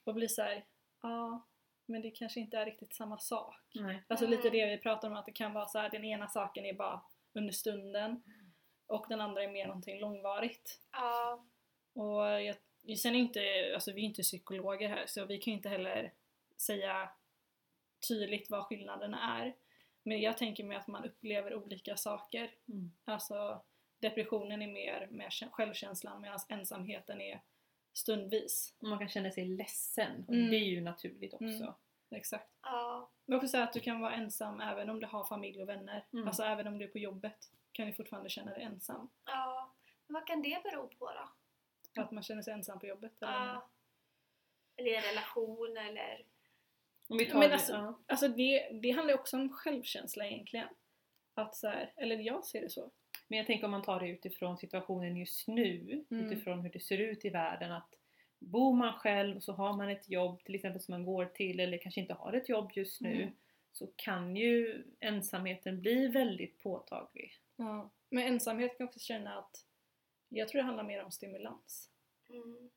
Och 0.04 0.14
blir 0.14 0.28
så 0.28 0.42
här, 0.42 0.64
ja 1.02 1.46
men 1.86 2.02
det 2.02 2.10
kanske 2.10 2.40
inte 2.40 2.58
är 2.58 2.64
riktigt 2.66 2.94
samma 2.94 3.18
sak. 3.18 3.56
nej. 3.74 4.02
Alltså 4.08 4.26
Mm. 4.26 4.36
lite 4.36 4.50
det 4.50 4.66
vi 4.66 4.78
pratar 4.78 5.08
om 5.10 5.16
att 5.16 5.26
det 5.26 5.32
kan 5.32 5.52
vara 5.52 5.66
så 5.66 5.78
här, 5.78 5.90
den 5.90 6.04
ena 6.04 6.28
saken 6.28 6.64
är 6.66 6.72
bara 6.74 7.00
under 7.34 7.52
stunden 7.52 8.22
och 8.86 9.06
den 9.08 9.20
andra 9.20 9.42
är 9.42 9.48
mer 9.48 9.66
någonting 9.66 10.00
långvarigt. 10.00 10.80
Ja, 10.92 11.44
Och 11.94 12.22
jag, 12.42 12.56
sen 12.98 13.14
är 13.14 13.18
inte, 13.18 13.40
alltså 13.74 13.92
vi 13.92 14.00
är 14.00 14.04
inte 14.06 14.22
psykologer 14.22 14.88
här 14.88 15.04
så 15.06 15.24
vi 15.24 15.38
kan 15.38 15.50
ju 15.52 15.56
inte 15.56 15.68
heller 15.68 16.12
säga 16.60 17.10
tydligt 18.08 18.50
vad 18.50 18.66
skillnaderna 18.66 19.38
är. 19.42 19.54
Men 20.02 20.20
jag 20.20 20.38
tänker 20.38 20.64
mig 20.64 20.76
att 20.76 20.86
man 20.86 21.04
upplever 21.04 21.54
olika 21.54 21.96
saker. 21.96 22.54
Mm. 22.68 22.92
Alltså 23.04 23.62
depressionen 23.98 24.62
är 24.62 24.66
mer 24.72 25.06
med 25.10 25.28
kä- 25.28 25.50
självkänslan 25.50 26.20
medan 26.20 26.38
ensamheten 26.48 27.20
är 27.20 27.40
stundvis. 27.92 28.74
Och 28.78 28.88
man 28.88 28.98
kan 28.98 29.08
känna 29.08 29.30
sig 29.30 29.44
ledsen. 29.44 30.24
Och 30.28 30.34
Mm. 30.34 30.50
Det 30.50 30.56
är 30.56 30.64
ju 30.64 30.80
naturligt 30.80 31.34
också. 31.34 31.44
Mm. 31.44 31.72
Exakt. 32.10 32.50
ja. 32.62 33.10
Men 33.26 33.36
också 33.36 33.48
säga 33.48 33.64
att 33.64 33.72
du 33.72 33.80
kan 33.80 34.00
vara 34.00 34.14
ensam 34.14 34.60
även 34.60 34.90
om 34.90 35.00
du 35.00 35.06
har 35.06 35.24
familj 35.24 35.62
och 35.62 35.68
vänner. 35.68 36.04
Mm. 36.12 36.26
Alltså 36.28 36.42
även 36.42 36.66
om 36.66 36.78
du 36.78 36.84
är 36.84 36.88
på 36.88 36.98
jobbet 36.98 37.52
kan 37.72 37.86
du 37.86 37.92
fortfarande 37.92 38.30
känna 38.30 38.50
dig 38.54 38.62
ensam. 38.62 39.08
Ja, 39.24 39.74
men 40.06 40.14
vad 40.14 40.26
kan 40.26 40.42
det 40.42 40.62
bero 40.62 40.88
på 40.88 41.12
då? 41.12 42.02
Att 42.02 42.10
man 42.10 42.22
känner 42.22 42.42
sig 42.42 42.52
ensam 42.52 42.78
på 42.78 42.86
jobbet. 42.86 43.22
eller- 43.22 43.32
Ja. 43.32 43.68
Eller 44.76 44.90
i 44.90 44.94
en 44.96 45.02
relation 45.02 45.76
eller... 45.76 46.24
Om 47.08 47.18
vi 47.18 47.26
tar 47.26 47.38
Men 47.38 47.48
det, 47.48 47.54
alltså- 47.54 47.72
ja. 47.72 47.98
Alltså 48.06 48.28
det, 48.28 48.68
det 48.82 48.90
handlar 48.90 49.14
ju 49.14 49.20
också 49.20 49.36
om 49.36 49.52
självkänsla 49.52 50.26
egentligen. 50.26 50.68
Att 51.34 51.56
så 51.56 51.68
här, 51.68 51.92
eller 51.96 52.16
jag 52.16 52.44
ser 52.44 52.60
det 52.60 52.70
så. 52.70 52.90
Men 53.28 53.38
jag 53.38 53.46
tänker 53.46 53.64
om 53.64 53.70
man 53.70 53.82
tar 53.82 54.00
det 54.00 54.08
utifrån 54.08 54.58
situationen 54.58 55.16
just 55.16 55.48
nu, 55.48 56.04
Mm. 56.10 56.26
utifrån 56.26 56.60
hur 56.60 56.70
det 56.70 56.80
ser 56.80 56.98
ut 56.98 57.24
i 57.24 57.28
världen 57.30 57.72
att 57.72 57.94
bor 58.38 58.76
man 58.76 58.92
själv 58.92 59.36
och 59.36 59.42
så 59.42 59.52
har 59.52 59.72
man 59.76 59.88
ett 59.88 60.08
jobb 60.10 60.44
till 60.44 60.54
exempel 60.54 60.80
som 60.82 60.92
man 60.92 61.04
går 61.04 61.24
till 61.26 61.60
eller 61.60 61.78
kanske 61.78 62.00
inte 62.00 62.14
har 62.14 62.32
ett 62.32 62.48
jobb 62.48 62.70
just 62.74 63.00
nu 63.00 63.22
Mm. 63.22 63.34
så 63.72 63.86
kan 63.96 64.36
ju 64.36 64.84
ensamheten 65.00 65.80
bli 65.80 66.08
väldigt 66.08 66.58
påtaglig. 66.58 67.38
Ja. 67.56 67.90
Men 68.10 68.24
ensamhet 68.24 68.70
kan 68.70 68.84
jag 68.84 68.88
också 68.88 69.00
känna 69.00 69.38
att 69.38 69.64
jag 70.28 70.48
tror 70.48 70.58
det 70.58 70.64
handlar 70.66 70.84
mer 70.84 71.04
om 71.04 71.10
stimulans. 71.12 71.90
Mm. 72.28 72.70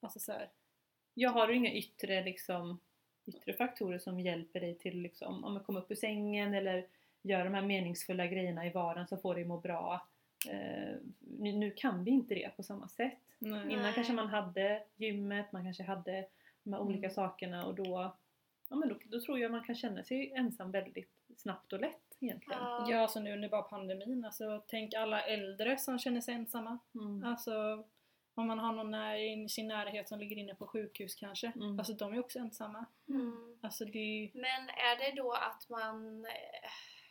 Alltså 0.00 0.18
så 0.18 0.32
här, 0.32 0.50
Jag 1.14 1.30
har 1.30 1.48
inga 1.48 1.72
yttre, 1.72 2.24
liksom, 2.24 2.80
yttre 3.26 3.52
faktorer 3.52 3.98
som 3.98 4.20
hjälper 4.20 4.60
dig 4.60 4.74
till 4.74 5.00
liksom, 5.00 5.44
om 5.44 5.56
att 5.56 5.64
komma 5.66 5.78
upp 5.80 5.90
ur 5.90 5.94
sängen 5.94 6.54
eller 6.54 6.86
göra 7.22 7.44
de 7.44 7.54
här 7.54 7.62
meningsfulla 7.62 8.26
grejerna 8.26 8.66
i 8.66 8.70
vardagen 8.70 9.06
som 9.06 9.18
får 9.18 9.34
dig 9.34 9.44
må 9.44 9.58
bra. 9.60 10.06
Eh, 10.48 10.94
nu, 11.18 11.52
nu 11.52 11.70
kan 11.70 12.04
vi 12.04 12.10
inte 12.10 12.34
det 12.34 12.56
på 12.56 12.62
samma 12.62 12.88
sätt. 12.88 13.18
nej. 13.38 13.64
Nej. 13.64 13.72
Innan 13.72 13.92
kanske 13.92 14.12
man 14.12 14.28
hade 14.28 14.82
gymmet, 14.96 15.52
man 15.52 15.64
kanske 15.64 15.82
hade 15.82 16.26
de 16.62 16.72
här 16.72 16.80
olika 16.80 17.06
Mm. 17.06 17.10
sakerna 17.14 17.66
och 17.66 17.74
då, 17.74 18.14
ja, 18.68 18.76
men 18.76 18.88
då, 18.88 18.96
då 19.04 19.20
tror 19.20 19.38
jag 19.38 19.50
man 19.50 19.64
kan 19.64 19.74
känna 19.74 20.02
sig 20.04 20.32
ensam 20.32 20.70
väldigt 20.70 21.10
snabbt 21.36 21.72
och 21.72 21.80
lätt 21.80 22.16
egentligen. 22.20 22.60
Ja. 22.62 22.86
Ja, 22.90 22.98
alltså 22.98 23.20
nu 23.20 23.32
under 23.32 23.48
bara 23.48 23.62
pandemin. 23.62 24.24
Alltså, 24.24 24.62
tänk 24.66 24.94
alla 24.94 25.20
äldre 25.20 25.78
som 25.78 25.98
känner 25.98 26.20
sig 26.20 26.34
ensamma. 26.34 26.78
Mm. 26.94 27.24
Alltså 27.24 27.84
om 28.34 28.46
man 28.46 28.58
har 28.58 28.72
någon 28.72 28.94
i 29.16 29.48
sin 29.48 29.68
närhet 29.68 30.08
som 30.08 30.18
ligger 30.18 30.36
inne 30.38 30.54
på 30.54 30.66
sjukhus 30.66 31.14
kanske. 31.14 31.52
Mm. 31.56 31.78
Alltså 31.78 31.92
de 31.92 32.12
är 32.14 32.20
också 32.20 32.38
ensamma. 32.38 32.86
Mm. 33.08 33.58
Alltså 33.62 33.84
det 33.84 33.98
är 33.98 34.20
ju... 34.22 34.30
Men 34.34 34.68
är 34.68 34.96
det 34.98 35.22
då 35.22 35.32
att 35.32 35.68
man 35.68 36.24
eh, 36.24 36.70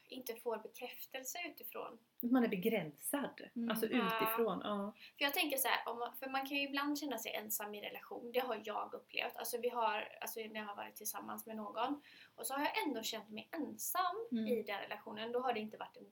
inte 0.09 0.35
får 0.35 0.57
bekräftelse 0.57 1.37
utifrån? 1.49 1.97
Att 2.23 2.31
Man 2.31 2.43
är 2.43 2.47
begränsad, 2.47 3.41
Mm. 3.55 3.69
alltså 3.69 3.85
Ja. 3.87 4.05
utifrån. 4.21 4.61
Ja. 4.63 4.93
För 5.17 5.25
jag 5.25 5.33
tänker 5.33 5.57
så 5.57 5.67
här, 5.67 5.91
om 5.91 5.99
man, 5.99 6.15
för 6.15 6.29
man 6.29 6.45
kan 6.47 6.57
ju 6.57 6.63
ibland 6.63 6.99
känna 6.99 7.17
sig 7.17 7.33
ensam 7.33 7.75
i 7.75 7.81
relation. 7.81 8.31
Det 8.31 8.39
har 8.39 8.61
jag 8.65 8.93
upplevt. 8.93 9.35
Alltså 9.35 9.57
vi 9.61 9.69
har, 9.69 10.17
alltså 10.21 10.39
när 10.39 10.55
jag 10.59 10.65
har 10.65 10.75
varit 10.75 10.95
tillsammans 10.95 11.45
med 11.45 11.55
någon 11.55 12.01
och 12.35 12.45
så 12.47 12.53
har 12.53 12.61
jag 12.61 12.83
ändå 12.87 13.03
känt 13.03 13.29
mig 13.29 13.49
ensam 13.51 14.15
Mm. 14.31 14.47
i 14.47 14.63
den 14.63 14.79
relationen. 14.81 15.31
Då 15.31 15.39
har 15.39 15.53
det 15.53 15.59
inte 15.59 15.77
varit 15.77 15.97
en 15.97 16.11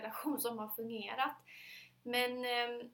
relation 0.00 0.40
som 0.40 0.58
har 0.58 0.68
fungerat. 0.68 1.36
Men 2.02 2.44
ehm, 2.44 2.90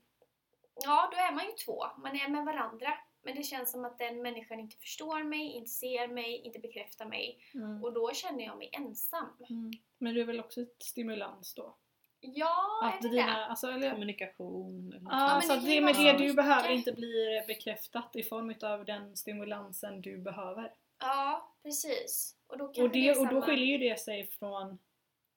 Ja, 0.84 1.08
då 1.12 1.16
är 1.18 1.32
man 1.32 1.44
ju 1.44 1.52
två. 1.52 1.84
Man 1.98 2.16
är 2.16 2.28
med 2.28 2.44
varandra. 2.44 2.94
Men 3.22 3.34
det 3.36 3.42
känns 3.42 3.70
som 3.70 3.84
att 3.84 3.98
den 3.98 4.22
människan 4.22 4.60
inte 4.60 4.76
förstår 4.76 5.22
mig, 5.24 5.52
inte 5.52 5.70
ser 5.70 6.08
mig, 6.08 6.36
inte 6.36 6.58
bekräftar 6.58 7.06
mig. 7.06 7.38
Mm. 7.54 7.84
Och 7.84 7.92
då 7.92 8.12
känner 8.14 8.44
jag 8.44 8.58
mig 8.58 8.70
ensam. 8.72 9.36
Mm. 9.50 9.70
Men 9.98 10.14
det 10.14 10.20
är 10.20 10.24
väl 10.24 10.40
också 10.40 10.60
ett 10.60 10.82
stimulans 10.82 11.54
då? 11.54 11.76
Ja, 12.20 12.80
är 12.84 12.88
Att 12.88 13.02
det 13.02 13.08
dina, 13.08 13.26
det? 13.26 13.46
alltså, 13.46 13.66
eller, 13.68 13.90
Kommunikation. 13.90 14.92
Eller 14.92 15.10
Ja, 15.10 15.28
men 15.32 15.42
så 15.42 15.52
det 15.54 15.60
kan 15.60 15.68
det 15.70 15.80
med 15.80 15.94
det 15.94 16.12
du 16.12 16.18
mycket. 16.18 16.36
behöver 16.36 16.68
inte 16.70 16.92
blir 16.92 17.46
bekräftat 17.46 18.16
i 18.16 18.22
form 18.22 18.54
av 18.62 18.84
den 18.84 19.16
stimulansen 19.16 20.00
du 20.00 20.18
behöver. 20.18 20.72
Ja, 21.00 21.54
precis. 21.62 22.36
Och 22.46 22.58
då, 22.58 22.64
Och, 22.64 22.74
kanske 22.74 22.98
det, 22.98 23.08
är 23.08 23.20
och 23.20 23.28
då 23.28 23.42
skiljer 23.42 23.66
ju 23.66 23.78
det 23.88 24.00
sig 24.00 24.26
från 24.26 24.78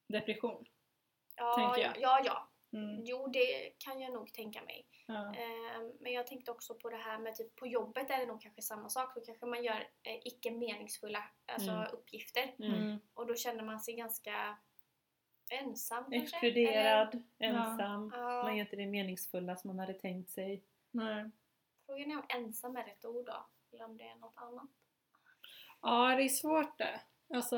depression. 0.07 0.65
ja, 1.35 1.55
tänker 1.57 1.81
jag. 1.89 2.01
Ja, 2.01 2.21
ja. 2.25 2.49
Mm. 2.79 3.03
Jo, 3.05 3.27
det 3.27 3.71
kan 3.77 4.01
jag 4.01 4.13
nog 4.13 4.33
tänka 4.33 4.61
mig. 4.61 4.85
Ja. 5.13 5.33
Ehm, 5.35 5.91
Men 5.99 6.13
jag 6.13 6.27
tänkte 6.27 6.51
också 6.51 6.75
på 6.75 6.89
det 6.89 6.97
här 6.97 7.19
med 7.19 7.35
typ 7.35 7.55
på 7.55 7.67
jobbet 7.67 8.09
är 8.09 8.17
det 8.19 8.25
nog 8.25 8.41
kanske 8.41 8.61
samma 8.61 8.89
sak. 8.89 9.15
Då 9.15 9.21
kanske 9.21 9.45
man 9.45 9.63
gör 9.63 9.87
eh, 10.03 10.15
icke 10.25 10.51
meningsfulla 10.51 11.23
alltså 11.45 11.71
Mm. 11.71 11.87
uppgifter. 11.93 12.55
Mm. 12.59 12.73
Mm. 12.73 12.99
Och 13.13 13.27
då 13.27 13.35
känner 13.35 13.63
man 13.63 13.79
sig 13.79 13.93
ganska 13.95 14.57
ensam 15.51 16.13
Exkluderad, 16.13 17.23
ensam. 17.39 18.11
Ja. 18.15 18.43
Man 18.43 18.57
gör 18.57 18.63
inte 18.65 18.75
det 18.75 18.85
meningsfulla 18.85 19.55
som 19.55 19.67
man 19.67 19.79
hade 19.79 19.93
tänkt 19.93 20.29
sig. 20.31 20.63
Nej. 20.91 21.29
Frågan 21.85 22.11
är 22.11 22.15
om 22.17 22.25
ensam 22.29 22.75
är 22.75 22.83
rätt 22.83 23.05
ord 23.05 23.25
då. 23.25 23.45
Eller 23.73 23.85
om 23.85 23.97
det 23.97 24.03
är 24.03 24.15
något 24.15 24.33
annat. 24.35 24.69
Ja, 25.81 26.15
det 26.15 26.23
är 26.23 26.29
svårt 26.29 26.77
det. 26.77 27.01
Alltså, 27.33 27.57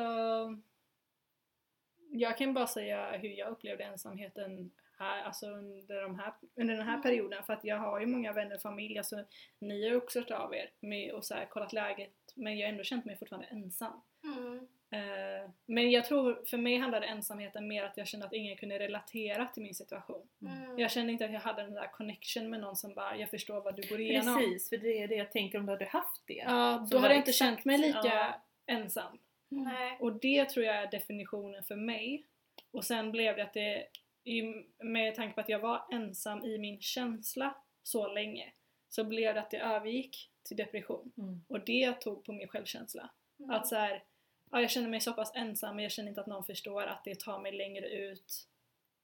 jag 2.12 2.38
kan 2.38 2.54
bara 2.54 2.68
säga 2.68 3.12
hur 3.18 3.30
jag 3.30 3.50
upplevde 3.50 3.84
ensamheten 3.84 4.72
här, 5.02 5.24
alltså 5.24 5.48
under, 5.48 6.02
de 6.02 6.20
här, 6.20 6.34
under 6.56 6.74
den 6.76 6.84
här 6.86 6.94
Mm. 6.94 7.02
perioden. 7.04 7.44
För 7.44 7.54
att 7.54 7.64
jag 7.64 7.78
har 7.78 8.00
ju 8.00 8.06
många 8.06 8.34
vänner 8.34 8.56
och 8.56 8.62
familj, 8.62 8.98
alltså 8.98 9.24
ni 9.60 9.84
har 9.84 9.90
ju 9.90 9.96
också 9.98 10.20
hört 10.20 10.32
av 10.32 10.56
er 10.56 10.70
med, 10.80 11.12
och 11.14 11.26
så 11.26 11.34
här, 11.36 11.46
kollat 11.46 11.74
läget. 11.74 12.14
Men 12.36 12.58
jag 12.58 12.68
har 12.68 12.72
ändå 12.72 12.84
känt 12.84 13.06
mig 13.06 13.18
fortfarande 13.18 13.48
ensam. 13.48 14.02
Mm. 14.24 14.68
Eh, 14.94 15.50
men 15.66 15.92
jag 15.92 16.06
tror, 16.06 16.44
för 16.46 16.58
mig 16.58 16.78
handlade 16.78 17.06
ensamheten 17.06 17.68
mer 17.68 17.84
att 17.84 17.98
jag 17.98 18.08
kände 18.08 18.26
att 18.26 18.34
ingen 18.34 18.58
kunde 18.58 18.80
relatera 18.80 19.46
till 19.46 19.64
min 19.64 19.76
situation. 19.76 20.28
Mm. 20.42 20.80
Jag 20.80 20.92
kände 20.92 21.12
inte 21.12 21.26
att 21.26 21.34
jag 21.34 21.40
hade 21.40 21.62
den 21.62 21.74
där 21.74 21.88
connection 21.88 22.50
med 22.50 22.60
någon 22.60 22.76
som 22.76 22.94
bara, 22.94 23.18
jag 23.18 23.30
förstår 23.30 23.62
vad 23.62 23.76
du 23.76 23.90
går 23.90 24.00
igenom. 24.00 24.38
Precis, 24.38 24.70
för 24.70 24.78
det 24.78 25.04
är 25.04 25.08
det 25.08 25.16
jag 25.16 25.32
tänker 25.32 25.58
om 25.60 25.66
du 25.66 25.72
hade 25.72 25.86
haft 25.86 26.22
det. 26.28 26.34
Ja, 26.46 26.78
Som 26.78 26.88
då 26.90 26.98
hade 26.98 27.14
jag 27.14 27.20
inte 27.22 27.32
exakt- 27.32 27.50
känt 27.50 27.66
mig 27.66 27.78
lika 27.78 28.02
ja. 28.04 28.42
ensam. 28.68 29.18
Nej. 29.50 29.98
Och 30.00 30.14
det 30.14 30.50
tror 30.50 30.66
jag 30.66 30.76
är 30.76 30.92
definitionen 30.92 31.64
för 31.64 31.76
mig. 31.76 32.26
Och 32.72 32.86
sen 32.86 33.12
blev 33.12 33.36
det 33.36 33.44
att 33.44 33.54
det, 33.54 33.88
i- 34.24 34.66
med 34.84 35.16
tanke 35.16 35.34
på 35.36 35.42
att 35.42 35.50
jag 35.50 35.60
var 35.60 35.86
ensam 35.92 36.44
i 36.46 36.58
min 36.58 36.82
känsla 36.82 37.56
så 37.84 38.08
länge, 38.14 38.54
så 38.90 39.04
blev 39.04 39.34
det 39.36 39.42
att 39.42 39.52
det 39.52 39.58
övergick 39.60 40.32
till 40.44 40.58
depression. 40.58 41.12
Mm. 41.18 41.42
Och 41.48 41.66
det 41.66 42.02
tog 42.02 42.26
på 42.26 42.32
min 42.34 42.48
självkänsla. 42.48 43.10
Mm. 43.40 43.52
Att 43.52 43.68
så 43.68 43.76
här, 43.76 44.04
ja, 44.52 44.62
jag 44.62 44.72
känner 44.72 44.90
mig 44.90 45.02
så 45.02 45.14
pass 45.14 45.32
ensam 45.36 45.76
men 45.76 45.84
jag 45.84 45.92
känner 45.92 46.10
inte 46.10 46.22
att 46.22 46.28
någon 46.28 46.44
förstår 46.44 46.84
att 46.84 47.04
det 47.04 47.20
tar 47.20 47.40
mig 47.40 47.52
längre 47.52 47.88
ut 47.90 48.48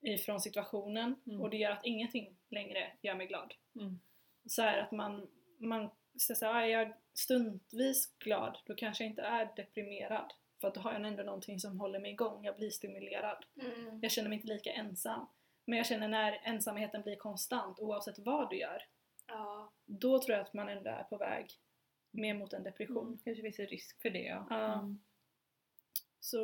ifrån 0.01 0.41
situationen 0.41 1.15
Mm. 1.27 1.41
och 1.41 1.49
det 1.49 1.57
gör 1.57 1.71
att 1.71 1.85
ingenting 1.85 2.37
längre 2.49 2.91
gör 3.01 3.15
mig 3.15 3.27
glad. 3.27 3.53
Mm. 3.75 3.99
Så 4.45 4.61
här 4.61 4.77
att 4.79 4.91
man, 4.91 5.27
man 5.57 5.89
så 6.17 6.35
så 6.35 6.45
här, 6.45 6.63
är 6.63 6.67
jag 6.67 6.93
stundvis 7.13 8.17
glad 8.19 8.57
då 8.65 8.75
kanske 8.75 9.03
jag 9.03 9.11
inte 9.11 9.21
är 9.21 9.49
deprimerad. 9.55 10.33
För 10.61 10.67
att 10.67 10.73
då 10.75 10.81
har 10.81 10.93
jag 10.93 11.05
ändå 11.05 11.23
någonting 11.23 11.59
som 11.59 11.79
håller 11.79 11.99
mig 11.99 12.11
igång, 12.11 12.45
jag 12.45 12.55
blir 12.55 12.69
stimulerad. 12.69 13.45
Mm. 13.61 13.99
Jag 14.01 14.11
känner 14.11 14.29
mig 14.29 14.35
inte 14.35 14.47
lika 14.47 14.71
ensam. 14.71 15.27
Men 15.65 15.77
jag 15.77 15.85
känner 15.87 16.07
när 16.07 16.41
ensamheten 16.43 17.01
blir 17.01 17.15
konstant 17.15 17.79
oavsett 17.79 18.19
vad 18.19 18.49
du 18.49 18.57
gör, 18.57 18.83
Ja. 19.27 19.71
då 19.85 20.19
tror 20.21 20.37
jag 20.37 20.45
att 20.45 20.53
man 20.53 20.69
ändå 20.69 20.89
är 20.89 21.03
på 21.03 21.17
väg 21.17 21.51
mer 22.11 22.33
mot 22.33 22.53
en 22.53 22.63
depression. 22.63 23.07
Mm. 23.07 23.19
Kanske 23.23 23.41
finns 23.43 23.59
en 23.59 23.67
risk 23.67 24.01
för 24.01 24.09
det 24.09 24.23
ja. 24.23 24.47
Ja. 24.49 24.73
Mm. 24.73 24.99
Så 26.19 26.37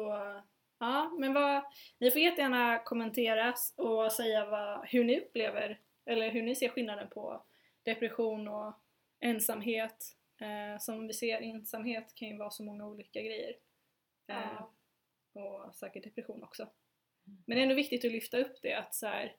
ja, 0.79 1.09
men 1.19 1.33
vad, 1.33 1.63
ni 1.97 2.11
får 2.11 2.21
jättegärna 2.21 2.79
kommentera 2.79 3.53
och 3.75 4.11
säga 4.11 4.45
vad, 4.45 4.87
hur 4.87 5.03
ni 5.03 5.19
upplever 5.19 5.79
eller 6.05 6.29
hur 6.31 6.41
ni 6.43 6.55
ser 6.55 6.69
skillnaden 6.69 7.09
på 7.09 7.43
depression 7.83 8.47
och 8.47 8.73
ensamhet. 9.19 10.17
Eh, 10.41 10.79
som 10.79 11.07
vi 11.07 11.13
ser, 11.13 11.41
ensamhet 11.41 12.15
kan 12.15 12.27
ju 12.27 12.37
vara 12.37 12.49
så 12.49 12.63
många 12.63 12.87
olika 12.87 13.21
grejer. 13.21 13.55
Eh, 14.27 14.61
och 15.43 15.75
säkert 15.75 16.03
depression 16.03 16.43
också. 16.43 16.69
Men 17.23 17.55
det 17.55 17.61
är 17.61 17.63
ändå 17.63 17.75
viktigt 17.75 18.05
att 18.05 18.11
lyfta 18.11 18.37
upp 18.37 18.61
det, 18.61 18.73
att, 18.73 18.95
så 18.95 19.07
här, 19.07 19.35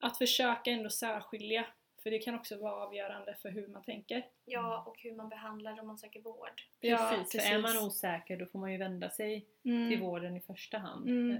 att 0.00 0.18
försöka 0.18 0.70
ändå 0.70 0.90
särskilja. 0.90 1.66
För 2.02 2.10
det 2.10 2.18
kan 2.18 2.34
också 2.34 2.58
vara 2.58 2.74
avgörande 2.86 3.34
för 3.34 3.48
hur 3.50 3.68
man 3.68 3.82
tänker. 3.82 4.26
ja, 4.44 4.82
och 4.86 4.98
hur 5.00 5.12
man 5.14 5.28
behandlar 5.28 5.80
om 5.80 5.86
man 5.86 5.98
söker 5.98 6.20
vård. 6.20 6.62
Ja, 6.80 7.14
precis, 7.18 7.42
för 7.42 7.54
är 7.54 7.58
man 7.62 7.78
osäker 7.78 8.36
då 8.36 8.46
får 8.46 8.58
man 8.58 8.72
ju 8.72 8.78
vända 8.78 9.10
sig 9.10 9.46
Mm. 9.64 9.90
till 9.90 10.00
vården 10.00 10.36
i 10.36 10.40
första 10.40 10.78
hand. 10.78 11.08
Mm. 11.08 11.30
Eh, 11.30 11.38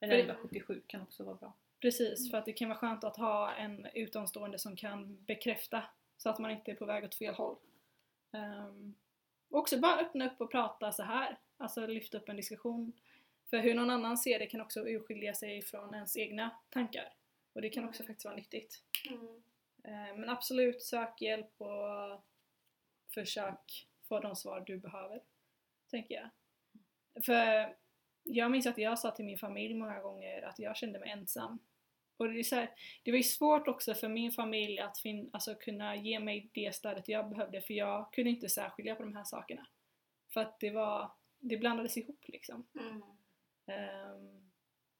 Eller 0.00 0.14
det- 0.16 0.22
1177 0.22 0.82
kan 0.86 1.02
också 1.02 1.24
vara 1.24 1.34
bra. 1.34 1.52
Precis, 1.80 2.30
för 2.30 2.38
att 2.38 2.44
det 2.44 2.52
kan 2.52 2.68
vara 2.68 2.78
skönt 2.78 3.04
att 3.04 3.16
ha 3.16 3.54
en 3.54 3.86
utomstående 3.94 4.58
som 4.58 4.76
kan 4.76 5.24
bekräfta 5.24 5.82
så 6.16 6.30
att 6.30 6.38
man 6.38 6.50
inte 6.50 6.70
är 6.70 6.74
på 6.74 6.84
väg 6.84 7.04
åt 7.04 7.14
fel 7.14 7.34
håll. 7.34 7.56
Um, 8.30 8.94
och 9.50 9.58
också 9.58 9.78
bara 9.78 10.00
öppna 10.00 10.26
upp 10.26 10.40
och 10.40 10.50
prata 10.50 10.92
så 10.92 11.02
här. 11.02 11.38
Alltså 11.58 11.86
lyfta 11.86 12.18
upp 12.18 12.28
en 12.28 12.36
diskussion. 12.36 12.92
För 13.50 13.58
hur 13.58 13.74
någon 13.74 13.90
annan 13.90 14.18
ser 14.18 14.38
det 14.38 14.46
kan 14.46 14.60
också 14.60 14.88
urskilja 14.88 15.34
sig 15.34 15.62
från 15.62 15.94
ens 15.94 16.16
egna 16.16 16.50
tankar. 16.70 17.12
Och 17.52 17.62
det 17.62 17.70
kan 17.70 17.88
också 17.88 18.04
faktiskt 18.04 18.24
vara 18.24 18.36
nyttigt. 18.36 18.82
Mm. 19.10 19.42
Eh, 19.84 20.16
Men 20.16 20.28
absolut, 20.28 20.82
sök 20.82 21.20
hjälp 21.20 21.60
och 21.60 22.22
försök 23.14 23.88
få 24.08 24.20
de 24.20 24.36
svar 24.36 24.60
du 24.66 24.78
behöver. 24.78 25.20
Tänker 25.90 26.14
jag. 26.14 26.30
För 27.24 27.76
jag 28.22 28.50
minns 28.50 28.66
att 28.66 28.78
jag 28.78 28.98
sa 28.98 29.10
till 29.10 29.24
min 29.24 29.38
familj 29.38 29.74
många 29.74 30.00
gånger 30.00 30.42
att 30.42 30.58
jag 30.58 30.76
kände 30.76 30.98
mig 30.98 31.10
ensam. 31.10 31.58
Och 32.16 32.28
det, 32.28 32.38
är 32.38 32.42
så 32.42 32.54
här, 32.56 32.70
det 33.02 33.10
var 33.10 33.16
ju 33.16 33.22
svårt 33.22 33.68
också 33.68 33.94
för 33.94 34.08
min 34.08 34.32
familj 34.32 34.78
att 34.78 34.98
fin- 34.98 35.30
alltså 35.32 35.54
kunna 35.54 35.96
ge 35.96 36.20
mig 36.20 36.50
det 36.54 36.74
stödet 36.74 37.08
jag 37.08 37.28
behövde 37.30 37.60
för 37.60 37.74
jag 37.74 38.12
kunde 38.12 38.30
inte 38.30 38.48
särskilja 38.48 38.94
på 38.94 39.02
de 39.02 39.16
här 39.16 39.24
sakerna. 39.24 39.66
För 40.32 40.40
att 40.40 40.60
det 40.60 40.70
var, 40.70 41.10
det 41.38 41.56
blandades 41.56 41.96
ihop 41.96 42.24
liksom. 42.28 42.66
Mm. 42.80 43.02
Ehm, 43.66 44.50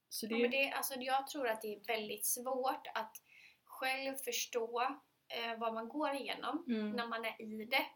så 0.09 0.27
det, 0.27 0.35
Ja, 0.35 0.39
men 0.43 0.51
det, 0.51 0.71
alltså, 0.71 0.95
jag 1.01 1.27
tror 1.27 1.49
att 1.49 1.63
det 1.63 1.75
är 1.75 1.81
väldigt 1.87 2.27
svårt 2.27 2.87
att 2.95 3.17
själv 3.65 4.15
förstå 4.17 4.81
eh, 5.29 5.59
vad 5.59 5.75
man 5.75 5.89
går 5.89 6.15
igenom 6.15 6.65
mm, 6.69 6.91
när 6.91 7.07
man 7.07 7.25
är 7.25 7.43
i 7.43 7.65
det 7.65 7.87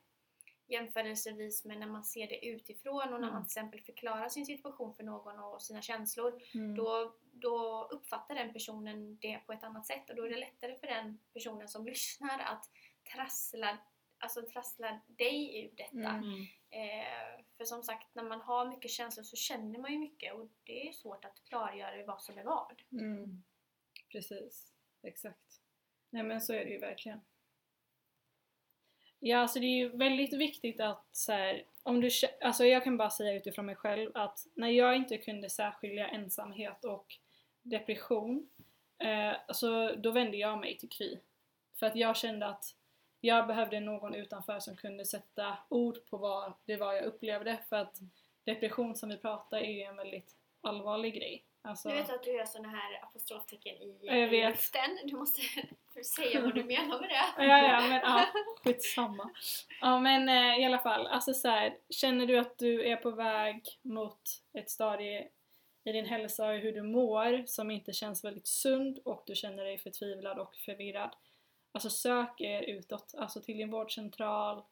jämförelsevis 0.67 1.65
med 1.65 1.79
när 1.79 1.87
man 1.87 2.05
ser 2.05 2.29
det 2.29 2.47
utifrån 2.47 3.13
och 3.15 3.21
när 3.21 3.29
Mm. 3.29 3.31
man 3.33 3.43
till 3.43 3.49
exempel 3.49 3.81
förklarar 3.81 4.29
sin 4.29 4.47
situation 4.47 4.95
för 4.95 5.03
någon 5.03 5.39
och 5.39 5.63
sina 5.63 5.83
känslor 5.83 6.43
mm, 6.55 6.75
då, 6.75 7.15
då 7.33 7.89
uppfattar 7.93 8.35
den 8.35 8.53
personen 8.53 9.17
det 9.17 9.39
på 9.47 9.53
ett 9.53 9.65
annat 9.65 9.87
sätt 9.87 10.11
och 10.11 10.17
då 10.17 10.25
är 10.27 10.31
det 10.31 10.41
lättare 10.41 10.79
för 10.79 10.87
den 10.87 11.19
personen 11.33 11.69
som 11.69 11.85
lyssnar 11.87 12.39
att 12.39 12.71
trassla, 13.13 13.79
alltså 14.23 14.43
trassla 14.43 15.01
dig 15.07 15.65
ur 15.65 15.71
detta. 15.77 16.09
Mm. 16.09 16.25
Mm. 16.25 16.47
Eh, 16.71 17.45
för 17.57 17.65
som 17.65 17.83
sagt, 17.83 18.15
när 18.15 18.23
man 18.23 18.41
har 18.41 18.67
mycket 18.67 18.91
känslor 18.91 19.25
så 19.25 19.37
känner 19.37 19.79
man 19.79 19.93
ju 19.93 19.99
mycket 19.99 20.35
och 20.35 20.49
det 20.65 20.89
är 20.89 20.93
svårt 20.93 21.25
att 21.25 21.45
klargöra 21.45 22.07
vad 22.07 22.23
som 22.23 22.39
är 22.39 22.45
vad. 22.45 22.83
Mm. 22.93 23.43
Precis, 24.13 24.73
exakt. 25.03 25.61
Nej 26.11 26.23
men 26.23 26.41
så 26.41 26.53
är 26.53 26.65
det 26.65 26.71
ju 26.71 26.79
verkligen. 26.79 27.21
Ja, 29.19 29.39
alltså 29.39 29.61
det 29.61 29.67
är 29.67 29.79
ju 29.79 29.89
väldigt 29.97 30.33
viktigt 30.33 30.81
att 30.81 31.09
så 31.13 31.33
här, 31.33 31.65
om 31.83 32.01
du, 32.01 32.11
alltså 32.41 32.65
jag 32.65 32.85
kan 32.85 32.97
bara 32.97 33.11
säga 33.11 33.33
utifrån 33.33 33.67
mig 33.67 33.77
själv 33.77 34.11
att 34.15 34.39
när 34.55 34.69
jag 34.69 34.97
inte 34.97 35.19
kunde 35.19 35.51
särskilja 35.51 36.09
ensamhet 36.09 36.85
och 36.85 37.07
depression, 37.63 38.51
eh, 38.99 39.35
alltså 39.49 39.97
då 39.97 40.11
vände 40.11 40.37
jag 40.37 40.59
mig 40.59 40.79
till 40.79 40.89
Kry. 40.89 41.19
För 41.79 41.87
att 41.87 41.97
jag 41.97 42.17
kände 42.17 42.47
att 42.47 42.65
jag 43.25 43.47
behövde 43.47 43.81
någon 43.81 44.15
utanför 44.15 44.61
som 44.61 44.77
kunde 44.77 45.05
sätta 45.05 45.59
ord 45.69 46.07
på 46.11 46.17
vad 46.17 46.53
det 46.67 46.77
var 46.77 46.93
jag 46.93 47.05
upplevde 47.05 47.59
för 47.69 47.77
att 47.77 47.97
depression 48.45 48.95
som 48.97 49.09
vi 49.09 49.17
pratar 49.17 49.59
är 49.59 49.71
ju 49.73 49.83
en 49.83 49.97
väldigt 49.97 50.37
allvarlig 50.61 51.15
grej. 51.15 51.45
Alltså, 51.65 51.89
Du 51.89 51.95
vet 51.95 52.11
att 52.11 52.23
du 52.23 52.33
gör 52.37 52.45
såna 52.45 52.69
här 52.69 53.03
apostroftecken 53.03 53.77
i, 53.77 53.99
Ja, 54.03 54.15
jag 54.17 54.29
vet. 54.29 54.51
luften. 54.51 54.99
Du 55.05 55.17
måste 55.17 55.41
säga 56.17 56.41
vad 56.41 56.55
du 56.55 56.65
menar 56.65 57.01
med 57.01 57.09
det. 57.09 57.45
Ja, 57.45 57.59
ja, 57.59 57.81
men 57.81 58.01
ja, 58.01 58.27
skitsamma. 58.65 59.31
Ja, 59.81 59.99
men 59.99 60.29
eh, 60.29 60.61
i 60.61 60.65
alla 60.65 60.79
fall, 60.79 61.07
alltså 61.07 61.35
så 61.35 61.49
här, 61.49 61.77
känner 61.91 62.27
du 62.27 62.39
att 62.39 62.59
du 62.59 62.87
är 62.89 62.97
på 62.97 63.11
väg 63.11 63.63
mot 63.83 64.21
ett 64.59 64.71
stadie 64.71 65.29
i 65.85 65.93
din 65.93 66.07
hälsa 66.07 66.47
och 66.49 66.59
hur 66.59 66.73
du 66.73 66.83
mår 66.83 67.47
som 67.47 67.71
inte 67.71 67.93
känns 67.93 68.25
väldigt 68.25 68.47
sund 68.47 68.99
och 69.05 69.23
du 69.27 69.35
känner 69.35 69.65
dig 69.65 69.79
förtvivlad 69.79 70.39
och 70.39 70.55
förvirrad. 70.57 71.15
Alltså 71.73 71.91
sök 71.91 72.41
er 72.41 72.63
utåt, 72.63 73.15
alltså 73.19 73.41
till 73.41 73.57
din 73.57 73.71
vårdcentral, 73.71 74.63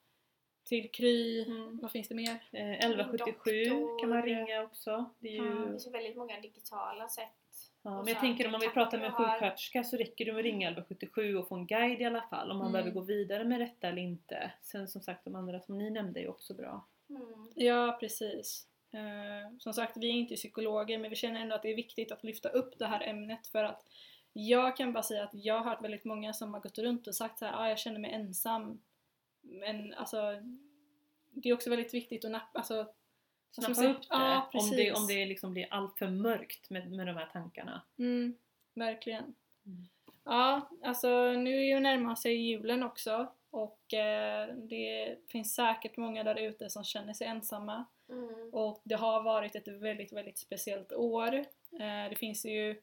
till 0.65 0.91
Kry, 0.91 1.45
Mm. 1.45 1.79
vad 1.83 1.91
finns 1.93 2.09
det 2.09 2.15
mer? 2.15 2.31
Eh, 2.53 2.71
1177 2.71 3.65
kan 4.01 4.09
man 4.09 4.23
ringa 4.23 4.63
också. 4.63 5.11
Det 5.19 5.29
är 5.29 5.33
ju... 5.33 5.39
Ja. 5.39 5.55
Det 5.55 5.71
finns 5.71 5.87
väldigt 5.95 6.17
många 6.17 6.41
digitala 6.41 7.09
sätt 7.09 7.29
Ja, 7.83 7.99
Och 7.99 8.05
men 8.05 8.13
jag 8.15 8.21
tänker 8.21 8.47
om 8.47 8.53
man 8.53 8.61
vill 8.61 8.71
prata 8.71 8.97
med 8.99 9.07
en 9.07 9.13
sjuksköterska 9.13 9.85
så 9.85 9.97
räcker 9.97 10.25
det 10.25 10.33
med 10.33 10.39
att 10.39 10.45
ringa 10.45 10.69
1177 10.69 11.37
och 11.37 11.49
få 11.49 11.55
en 11.55 11.67
guide 11.67 12.01
i 12.01 12.05
alla 12.05 12.23
fall 12.23 12.51
om 12.51 12.57
man 12.57 12.67
Mm. 12.67 12.73
behöver 12.73 12.91
gå 12.91 13.01
vidare 13.01 13.45
med 13.45 13.61
detta 13.61 13.89
eller 13.89 14.03
inte. 14.03 14.53
Sen 14.63 14.89
som 14.89 15.03
sagt 15.03 15.25
de 15.25 15.35
andra 15.35 15.61
som 15.61 15.79
ni 15.79 15.91
nämnde 15.91 16.21
är 16.21 16.29
också 16.31 16.55
bra. 16.55 16.87
Mm. 17.11 17.49
Ja, 17.55 17.97
precis. 18.01 18.67
Eh, 18.93 19.57
som 19.59 19.73
sagt, 19.75 19.97
vi 19.97 20.09
är 20.09 20.13
inte 20.13 20.35
psykologer 20.35 20.99
men 20.99 21.11
vi 21.11 21.17
känner 21.17 21.41
ändå 21.41 21.55
att 21.55 21.63
det 21.63 21.71
är 21.71 21.77
viktigt 21.77 22.13
att 22.13 22.25
lyfta 22.25 22.49
upp 22.49 22.79
det 22.79 22.87
här 22.87 23.01
ämnet 23.09 23.47
för 23.47 23.65
att 23.65 23.83
jag 24.33 24.77
kan 24.77 24.93
bara 24.93 25.03
säga 25.03 25.25
att 25.25 25.35
jag 25.35 25.59
har 25.59 25.71
hört 25.71 25.85
väldigt 25.85 26.05
många 26.05 26.33
som 26.33 26.55
har 26.55 26.61
gått 26.61 26.79
runt 26.79 27.07
och 27.07 27.15
sagt 27.15 27.39
så 27.39 27.45
här, 27.45 27.53
ah, 27.53 27.69
jag 27.69 27.79
känner 27.79 27.99
mig 27.99 28.13
ensam. 28.13 28.83
Men 29.41 29.95
alltså, 29.95 30.19
det 31.31 31.49
är 31.49 31.55
också 31.55 31.71
väldigt 31.71 31.95
viktigt 31.95 32.25
att 32.25 32.31
nappa, 32.31 32.59
alltså, 32.59 32.87
Snappa 33.51 33.75
säga? 33.75 33.91
upp 33.91 34.01
det 34.01 34.07
Ja, 34.11 34.51
om 34.53 34.71
det, 34.71 34.93
om 34.93 35.07
det 35.07 35.27
liksom 35.27 35.53
blir 35.53 35.67
allt 35.71 35.99
för 35.99 36.09
mörkt 36.09 36.71
med, 36.71 36.91
med 36.91 37.07
de 37.07 37.17
här 37.17 37.27
tankarna. 37.33 37.83
Mm, 37.99 38.37
verkligen. 38.75 39.35
Mm. 39.67 39.89
Ja, 40.25 40.71
alltså 40.83 41.33
nu 41.33 41.57
är 41.57 41.65
ju 41.65 41.81
närmar 41.81 42.15
sig 42.15 42.35
julen 42.35 42.83
också 42.83 43.33
och 43.51 43.95
eh, 43.95 44.55
det 44.55 45.19
finns 45.29 45.55
säkert 45.55 45.97
många 45.97 46.25
där 46.25 46.41
ute 46.41 46.71
som 46.71 46.85
känner 46.85 47.15
sig 47.15 47.27
ensamma. 47.27 47.85
Mm. 48.09 48.51
Och 48.53 48.81
det 48.85 48.95
har 48.95 49.23
varit 49.23 49.55
ett 49.57 49.69
väldigt, 49.69 50.13
väldigt 50.13 50.39
speciellt 50.39 50.93
år. 50.93 51.35
Eh, 51.73 52.11
det 52.11 52.17
finns 52.19 52.45
ju 52.45 52.83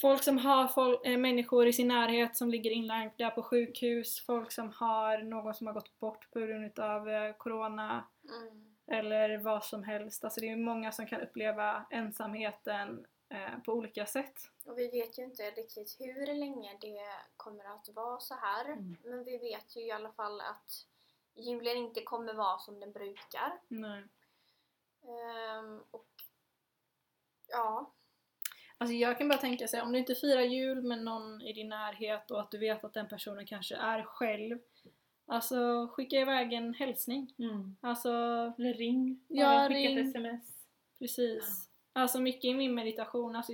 folk 0.00 0.22
som 0.22 0.38
har 0.38 0.68
fol- 0.68 1.00
eh, 1.04 1.18
människor 1.18 1.66
i 1.66 1.72
sin 1.72 1.88
närhet 1.88 2.36
som 2.36 2.50
ligger 2.50 2.70
inlagda 2.70 3.30
på 3.30 3.42
sjukhus, 3.42 4.20
folk 4.26 4.52
som 4.52 4.70
har 4.70 5.18
någon 5.18 5.54
som 5.54 5.66
har 5.66 5.74
gått 5.74 5.98
bort 6.00 6.30
på 6.30 6.40
grund 6.40 6.78
av 6.78 7.08
eh, 7.08 7.32
Corona 7.36 8.04
Mm. 8.28 8.74
eller 8.86 9.38
vad 9.38 9.64
som 9.64 9.82
helst. 9.84 10.24
Alltså 10.24 10.40
det 10.40 10.48
är 10.48 10.56
många 10.56 10.92
som 10.92 11.06
kan 11.06 11.20
uppleva 11.20 11.86
ensamheten 11.90 13.06
eh, 13.28 13.58
på 13.64 13.72
olika 13.72 14.06
sätt. 14.06 14.34
Och 14.64 14.78
vi 14.78 14.88
vet 14.90 15.18
ju 15.18 15.22
inte 15.24 15.42
riktigt 15.50 15.96
hur 16.00 16.26
länge 16.26 16.78
det 16.80 17.02
kommer 17.36 17.64
att 17.64 17.88
vara 17.88 18.20
så 18.20 18.34
här. 18.34 18.64
Mm. 18.64 18.96
Men 19.04 19.24
vi 19.24 19.38
vet 19.38 19.76
ju 19.76 19.80
i 19.80 19.90
alla 19.92 20.12
fall 20.12 20.40
att 20.40 20.86
julen 21.34 21.76
inte 21.76 22.02
kommer 22.02 22.34
vara 22.34 22.58
som 22.58 22.80
den 22.80 22.92
brukar. 22.92 23.52
Nej. 23.68 24.02
Ehm, 25.02 25.80
och 25.90 26.06
ja, 27.48 27.90
Alltså 28.82 28.94
jag 28.94 29.18
kan 29.18 29.28
bara 29.28 29.38
tänka 29.38 29.68
sig, 29.68 29.82
om 29.82 29.92
du 29.92 29.98
inte 29.98 30.14
firar 30.14 30.40
jul 30.40 30.82
med 30.82 31.04
någon 31.04 31.42
i 31.42 31.52
din 31.52 31.68
närhet 31.68 32.30
och 32.30 32.40
att 32.40 32.50
du 32.50 32.58
vet 32.58 32.84
att 32.84 32.94
den 32.94 33.08
personen 33.08 33.46
kanske 33.46 33.76
är 33.76 34.02
själv. 34.02 34.58
Alltså 35.26 35.88
skicka 35.92 36.16
iväg 36.16 36.52
en 36.52 36.74
hälsning. 36.74 37.34
Alltså 37.80 38.10
Eller 38.58 38.74
ring, 38.74 39.20
Ja, 39.28 39.68
skicka 39.68 39.78
ring. 39.78 39.98
ett 39.98 40.06
sms. 40.06 40.44
Precis. 40.98 41.68
Alltså 41.92 42.20
mycket 42.20 42.44
i 42.44 42.54
min 42.54 42.74
meditation, 42.74 43.36
alltså, 43.36 43.52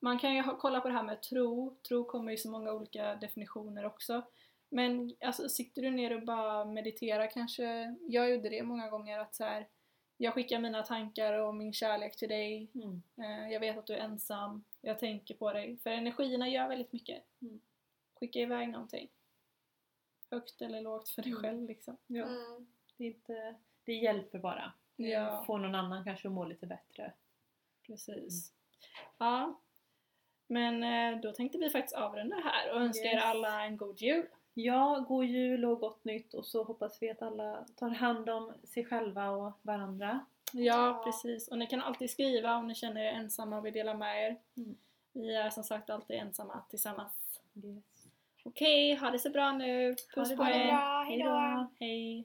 man 0.00 0.18
kan 0.18 0.34
ju 0.34 0.42
kolla 0.42 0.80
på 0.80 0.88
det 0.88 0.94
här 0.94 1.02
med 1.02 1.22
tro, 1.22 1.76
tro 1.88 2.04
kommer 2.04 2.32
i 2.32 2.36
så 2.36 2.50
många 2.50 2.72
olika 2.72 3.14
definitioner 3.14 3.84
också. 3.84 4.22
Men 4.68 5.14
alltså, 5.20 5.48
sitter 5.48 5.82
du 5.82 5.90
ner 5.90 6.16
och 6.16 6.22
bara 6.22 6.64
mediterar 6.64 7.30
kanske, 7.30 7.96
jag 8.08 8.30
gjorde 8.30 8.48
det 8.48 8.62
många 8.62 8.90
gånger 8.90 9.18
att 9.18 9.34
så 9.34 9.44
här, 9.44 9.66
jag 10.22 10.34
skickar 10.34 10.58
mina 10.60 10.82
tankar 10.82 11.32
och 11.32 11.54
min 11.54 11.72
kärlek 11.72 12.16
till 12.16 12.28
dig, 12.28 12.68
Mm. 12.74 13.02
eh, 13.16 13.52
jag 13.52 13.60
vet 13.60 13.78
att 13.78 13.86
du 13.86 13.94
är 13.94 13.98
ensam, 13.98 14.64
jag 14.80 14.98
tänker 14.98 15.34
på 15.34 15.52
dig. 15.52 15.76
För 15.76 15.90
energierna 15.90 16.48
gör 16.48 16.68
väldigt 16.68 16.92
mycket. 16.92 17.22
Mm. 17.42 17.60
Skicka 18.14 18.38
iväg 18.38 18.68
någonting. 18.68 19.08
Högt 20.30 20.62
eller 20.62 20.80
lågt 20.80 21.08
för 21.08 21.22
dig 21.22 21.30
Mm. 21.32 21.42
själv 21.42 21.62
liksom. 21.68 21.96
Ja, 22.06 22.24
mm, 22.24 22.66
det, 22.96 23.04
är 23.04 23.08
inte, 23.08 23.54
det 23.84 23.92
hjälper 23.94 24.38
bara. 24.38 24.72
Ja. 24.96 25.44
Få 25.46 25.58
någon 25.58 25.74
annan 25.74 26.04
kanske 26.04 26.28
att 26.28 26.34
må 26.34 26.44
lite 26.44 26.66
bättre. 26.66 27.12
Precis. 27.86 28.52
Ja. 29.18 29.60
Men 30.46 30.82
eh, 30.82 31.20
då 31.20 31.32
tänkte 31.32 31.58
vi 31.58 31.70
faktiskt 31.70 31.96
avrunda 31.96 32.36
här 32.36 32.72
och 32.74 32.80
önska 32.80 33.04
er 33.08 33.14
Yes. 33.14 33.24
alla 33.24 33.64
en 33.64 33.76
god 33.76 34.00
jul. 34.00 34.26
Ja, 34.64 35.04
god 35.08 35.24
jul 35.24 35.64
och 35.64 35.80
gott 35.80 36.04
nytt 36.04 36.34
och 36.34 36.46
så 36.46 36.64
hoppas 36.64 37.02
vi 37.02 37.10
att 37.10 37.22
alla 37.22 37.64
tar 37.76 37.88
hand 37.88 38.30
om 38.30 38.52
sig 38.64 38.84
själva 38.84 39.30
och 39.30 39.52
varandra. 39.62 40.26
Ja, 40.52 41.02
precis. 41.04 41.48
Och 41.48 41.58
ni 41.58 41.66
kan 41.66 41.82
alltid 41.82 42.10
skriva 42.10 42.56
om 42.56 42.68
ni 42.68 42.74
känner 42.74 43.00
er 43.00 43.12
ensamma 43.12 43.58
och 43.58 43.66
vill 43.66 43.72
dela 43.72 43.94
med 43.94 44.26
er. 44.26 44.36
Mm. 44.56 44.76
Vi 45.12 45.34
är 45.34 45.50
som 45.50 45.64
sagt 45.64 45.90
alltid 45.90 46.16
ensamma 46.16 46.62
tillsammans. 46.70 47.40
Yes. 47.54 47.84
Okej, 48.44 48.94
ha 48.94 49.10
det 49.10 49.18
så 49.18 49.30
bra 49.30 49.52
nu. 49.52 49.88
Ha 49.88 49.96
Puss 50.14 50.28
det 50.28 50.36
på 50.36 50.44
er. 50.44 50.66
bra, 50.66 51.04
hejdå. 51.08 51.68
Hej. 51.80 52.24